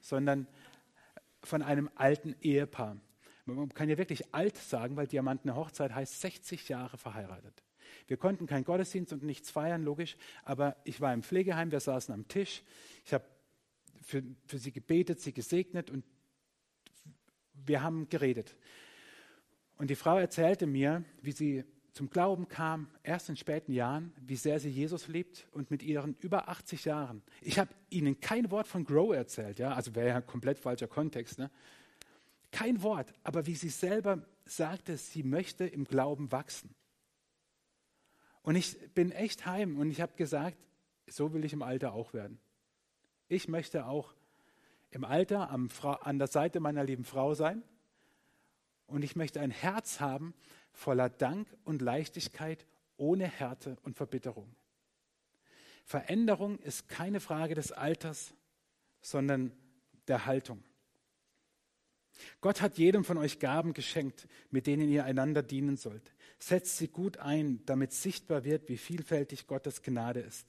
sondern 0.00 0.46
von 1.42 1.62
einem 1.62 1.90
alten 1.94 2.34
Ehepaar. 2.40 2.96
Man 3.44 3.68
kann 3.68 3.90
ja 3.90 3.98
wirklich 3.98 4.34
alt 4.34 4.56
sagen, 4.56 4.96
weil 4.96 5.06
diamantene 5.06 5.54
Hochzeit 5.54 5.94
heißt 5.94 6.20
60 6.20 6.68
Jahre 6.70 6.96
verheiratet. 6.96 7.62
Wir 8.06 8.16
konnten 8.16 8.46
keinen 8.46 8.64
Gottesdienst 8.64 9.12
und 9.12 9.22
nichts 9.22 9.50
feiern, 9.50 9.82
logisch, 9.82 10.16
aber 10.44 10.76
ich 10.84 11.00
war 11.00 11.12
im 11.12 11.22
Pflegeheim, 11.22 11.70
wir 11.70 11.80
saßen 11.80 12.12
am 12.14 12.26
Tisch. 12.26 12.62
Ich 13.04 13.12
habe 13.12 13.24
für, 14.02 14.22
für 14.46 14.58
sie 14.58 14.72
gebetet, 14.72 15.20
sie 15.20 15.32
gesegnet 15.32 15.90
und 15.90 16.04
wir 17.52 17.82
haben 17.82 18.08
geredet. 18.08 18.56
Und 19.76 19.90
die 19.90 19.94
Frau 19.94 20.18
erzählte 20.18 20.66
mir, 20.66 21.04
wie 21.20 21.32
sie 21.32 21.64
zum 21.94 22.10
Glauben 22.10 22.48
kam, 22.48 22.88
erst 23.04 23.28
in 23.28 23.36
späten 23.36 23.72
Jahren, 23.72 24.12
wie 24.20 24.34
sehr 24.34 24.58
sie 24.58 24.68
Jesus 24.68 25.06
liebt 25.06 25.46
und 25.52 25.70
mit 25.70 25.82
ihren 25.82 26.16
über 26.16 26.48
80 26.48 26.84
Jahren. 26.84 27.22
Ich 27.40 27.60
habe 27.60 27.70
ihnen 27.88 28.20
kein 28.20 28.50
Wort 28.50 28.66
von 28.66 28.84
Grow 28.84 29.14
erzählt, 29.14 29.60
ja, 29.60 29.72
also 29.72 29.94
wäre 29.94 30.08
ja 30.08 30.20
komplett 30.20 30.58
falscher 30.58 30.88
Kontext, 30.88 31.38
ne? 31.38 31.50
Kein 32.50 32.82
Wort, 32.82 33.12
aber 33.22 33.46
wie 33.46 33.54
sie 33.54 33.68
selber 33.68 34.24
sagte, 34.44 34.96
sie 34.96 35.22
möchte 35.22 35.66
im 35.66 35.84
Glauben 35.84 36.30
wachsen. 36.30 36.74
Und 38.42 38.56
ich 38.56 38.76
bin 38.92 39.10
echt 39.10 39.46
heim 39.46 39.78
und 39.78 39.90
ich 39.90 40.00
habe 40.00 40.14
gesagt, 40.16 40.58
so 41.06 41.32
will 41.32 41.44
ich 41.44 41.52
im 41.52 41.62
Alter 41.62 41.94
auch 41.94 42.12
werden. 42.12 42.38
Ich 43.28 43.48
möchte 43.48 43.86
auch 43.86 44.14
im 44.90 45.04
Alter 45.04 45.50
an 45.50 46.18
der 46.18 46.28
Seite 46.28 46.60
meiner 46.60 46.84
lieben 46.84 47.04
Frau 47.04 47.34
sein 47.34 47.62
und 48.86 49.02
ich 49.02 49.16
möchte 49.16 49.40
ein 49.40 49.50
Herz 49.50 50.00
haben 50.00 50.34
voller 50.72 51.08
Dank 51.08 51.48
und 51.64 51.82
Leichtigkeit, 51.82 52.66
ohne 52.96 53.26
Härte 53.26 53.76
und 53.82 53.96
Verbitterung. 53.96 54.54
Veränderung 55.84 56.58
ist 56.58 56.88
keine 56.88 57.20
Frage 57.20 57.54
des 57.54 57.72
Alters, 57.72 58.34
sondern 59.00 59.52
der 60.08 60.26
Haltung. 60.26 60.62
Gott 62.40 62.60
hat 62.60 62.78
jedem 62.78 63.04
von 63.04 63.18
euch 63.18 63.38
Gaben 63.38 63.74
geschenkt, 63.74 64.28
mit 64.50 64.66
denen 64.66 64.88
ihr 64.88 65.04
einander 65.04 65.42
dienen 65.42 65.76
sollt. 65.76 66.14
Setzt 66.38 66.78
sie 66.78 66.88
gut 66.88 67.18
ein, 67.18 67.64
damit 67.66 67.92
sichtbar 67.92 68.44
wird, 68.44 68.68
wie 68.68 68.76
vielfältig 68.76 69.46
Gottes 69.46 69.82
Gnade 69.82 70.20
ist. 70.20 70.46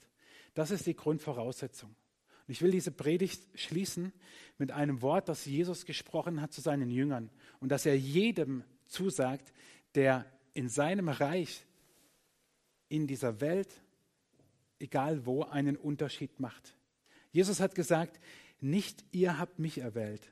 Das 0.54 0.70
ist 0.70 0.86
die 0.86 0.96
Grundvoraussetzung. 0.96 1.94
Und 2.46 2.52
ich 2.52 2.62
will 2.62 2.70
diese 2.70 2.92
Predigt 2.92 3.42
schließen 3.58 4.12
mit 4.58 4.70
einem 4.70 5.02
Wort, 5.02 5.28
das 5.28 5.44
Jesus 5.44 5.84
gesprochen 5.84 6.40
hat 6.40 6.52
zu 6.52 6.60
seinen 6.60 6.90
Jüngern 6.90 7.30
und 7.60 7.70
das 7.70 7.86
er 7.86 7.98
jedem 7.98 8.62
zusagt, 8.86 9.52
der 9.94 10.24
in 10.54 10.68
seinem 10.68 11.08
Reich, 11.08 11.66
in 12.88 13.06
dieser 13.06 13.40
Welt, 13.40 13.68
egal 14.78 15.26
wo, 15.26 15.42
einen 15.42 15.76
Unterschied 15.76 16.38
macht. 16.38 16.76
Jesus 17.32 17.60
hat 17.60 17.74
gesagt, 17.74 18.20
nicht 18.60 19.04
ihr 19.10 19.38
habt 19.38 19.58
mich 19.58 19.78
erwählt, 19.78 20.30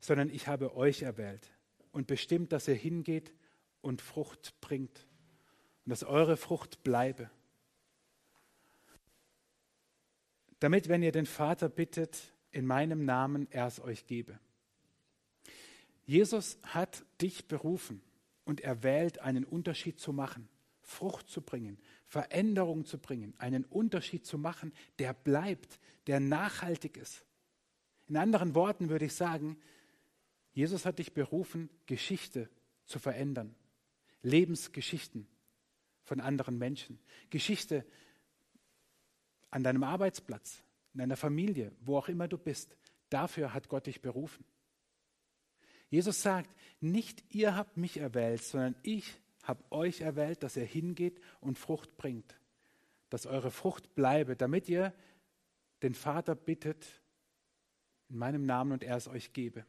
sondern 0.00 0.28
ich 0.28 0.48
habe 0.48 0.76
euch 0.76 1.02
erwählt 1.02 1.48
und 1.92 2.06
bestimmt, 2.06 2.52
dass 2.52 2.66
ihr 2.66 2.74
hingeht 2.74 3.32
und 3.80 4.02
Frucht 4.02 4.60
bringt 4.60 5.06
und 5.84 5.90
dass 5.90 6.02
eure 6.02 6.36
Frucht 6.36 6.82
bleibe. 6.82 7.30
Damit, 10.62 10.88
wenn 10.88 11.02
ihr 11.02 11.10
den 11.10 11.26
Vater 11.26 11.68
bittet, 11.68 12.32
in 12.52 12.66
meinem 12.66 13.04
Namen 13.04 13.48
er 13.50 13.66
es 13.66 13.80
euch 13.80 14.06
gebe. 14.06 14.38
Jesus 16.04 16.56
hat 16.62 17.04
dich 17.20 17.48
berufen 17.48 18.00
und 18.44 18.60
er 18.60 18.84
wählt, 18.84 19.18
einen 19.18 19.42
Unterschied 19.42 19.98
zu 19.98 20.12
machen, 20.12 20.48
Frucht 20.80 21.28
zu 21.28 21.40
bringen, 21.40 21.80
Veränderung 22.06 22.84
zu 22.84 22.98
bringen, 22.98 23.34
einen 23.38 23.64
Unterschied 23.64 24.24
zu 24.24 24.38
machen, 24.38 24.72
der 25.00 25.14
bleibt, 25.14 25.80
der 26.06 26.20
nachhaltig 26.20 26.96
ist. 26.96 27.24
In 28.06 28.16
anderen 28.16 28.54
Worten 28.54 28.88
würde 28.88 29.06
ich 29.06 29.14
sagen, 29.14 29.58
Jesus 30.52 30.86
hat 30.86 31.00
dich 31.00 31.12
berufen, 31.12 31.70
Geschichte 31.86 32.48
zu 32.86 33.00
verändern, 33.00 33.56
Lebensgeschichten 34.22 35.26
von 36.04 36.20
anderen 36.20 36.56
Menschen, 36.56 37.00
Geschichte 37.30 37.84
an 39.52 39.62
deinem 39.62 39.84
Arbeitsplatz, 39.84 40.64
in 40.94 40.98
deiner 40.98 41.16
Familie, 41.16 41.70
wo 41.80 41.96
auch 41.96 42.08
immer 42.08 42.26
du 42.26 42.38
bist. 42.38 42.76
Dafür 43.10 43.54
hat 43.54 43.68
Gott 43.68 43.86
dich 43.86 44.02
berufen. 44.02 44.44
Jesus 45.88 46.22
sagt, 46.22 46.50
nicht 46.80 47.22
ihr 47.34 47.54
habt 47.54 47.76
mich 47.76 47.98
erwählt, 47.98 48.42
sondern 48.42 48.74
ich 48.82 49.20
habe 49.42 49.62
euch 49.70 50.00
erwählt, 50.00 50.42
dass 50.42 50.56
ihr 50.56 50.64
hingeht 50.64 51.20
und 51.40 51.58
Frucht 51.58 51.96
bringt, 51.96 52.34
dass 53.10 53.26
eure 53.26 53.50
Frucht 53.50 53.94
bleibe, 53.94 54.34
damit 54.34 54.68
ihr 54.68 54.94
den 55.82 55.94
Vater 55.94 56.34
bittet 56.34 56.86
in 58.08 58.16
meinem 58.16 58.46
Namen 58.46 58.72
und 58.72 58.82
er 58.82 58.96
es 58.96 59.06
euch 59.06 59.34
gebe. 59.34 59.66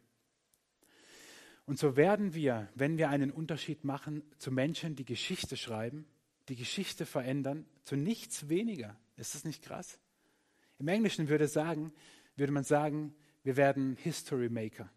Und 1.66 1.78
so 1.78 1.98
werden 1.98 2.34
wir, 2.34 2.70
wenn 2.76 2.98
wir 2.98 3.10
einen 3.10 3.32
Unterschied 3.32 3.84
machen, 3.84 4.24
zu 4.38 4.52
Menschen, 4.52 4.96
die 4.96 5.06
Geschichte 5.06 5.58
schreiben, 5.58 6.06
die 6.50 6.56
Geschichte 6.56 7.06
verändern, 7.06 7.66
zu 7.84 7.96
nichts 7.96 8.48
weniger. 8.48 8.98
Ist 9.16 9.36
das 9.36 9.44
nicht 9.44 9.64
krass? 9.64 10.00
Im 10.80 10.88
Englischen 10.88 11.30
würde, 11.30 11.48
sagen, 11.48 11.94
würde 12.36 12.52
man 12.52 12.64
sagen, 12.64 13.16
wir 13.44 13.58
werden 13.58 13.96
History 13.98 14.50
Maker. 14.50 14.90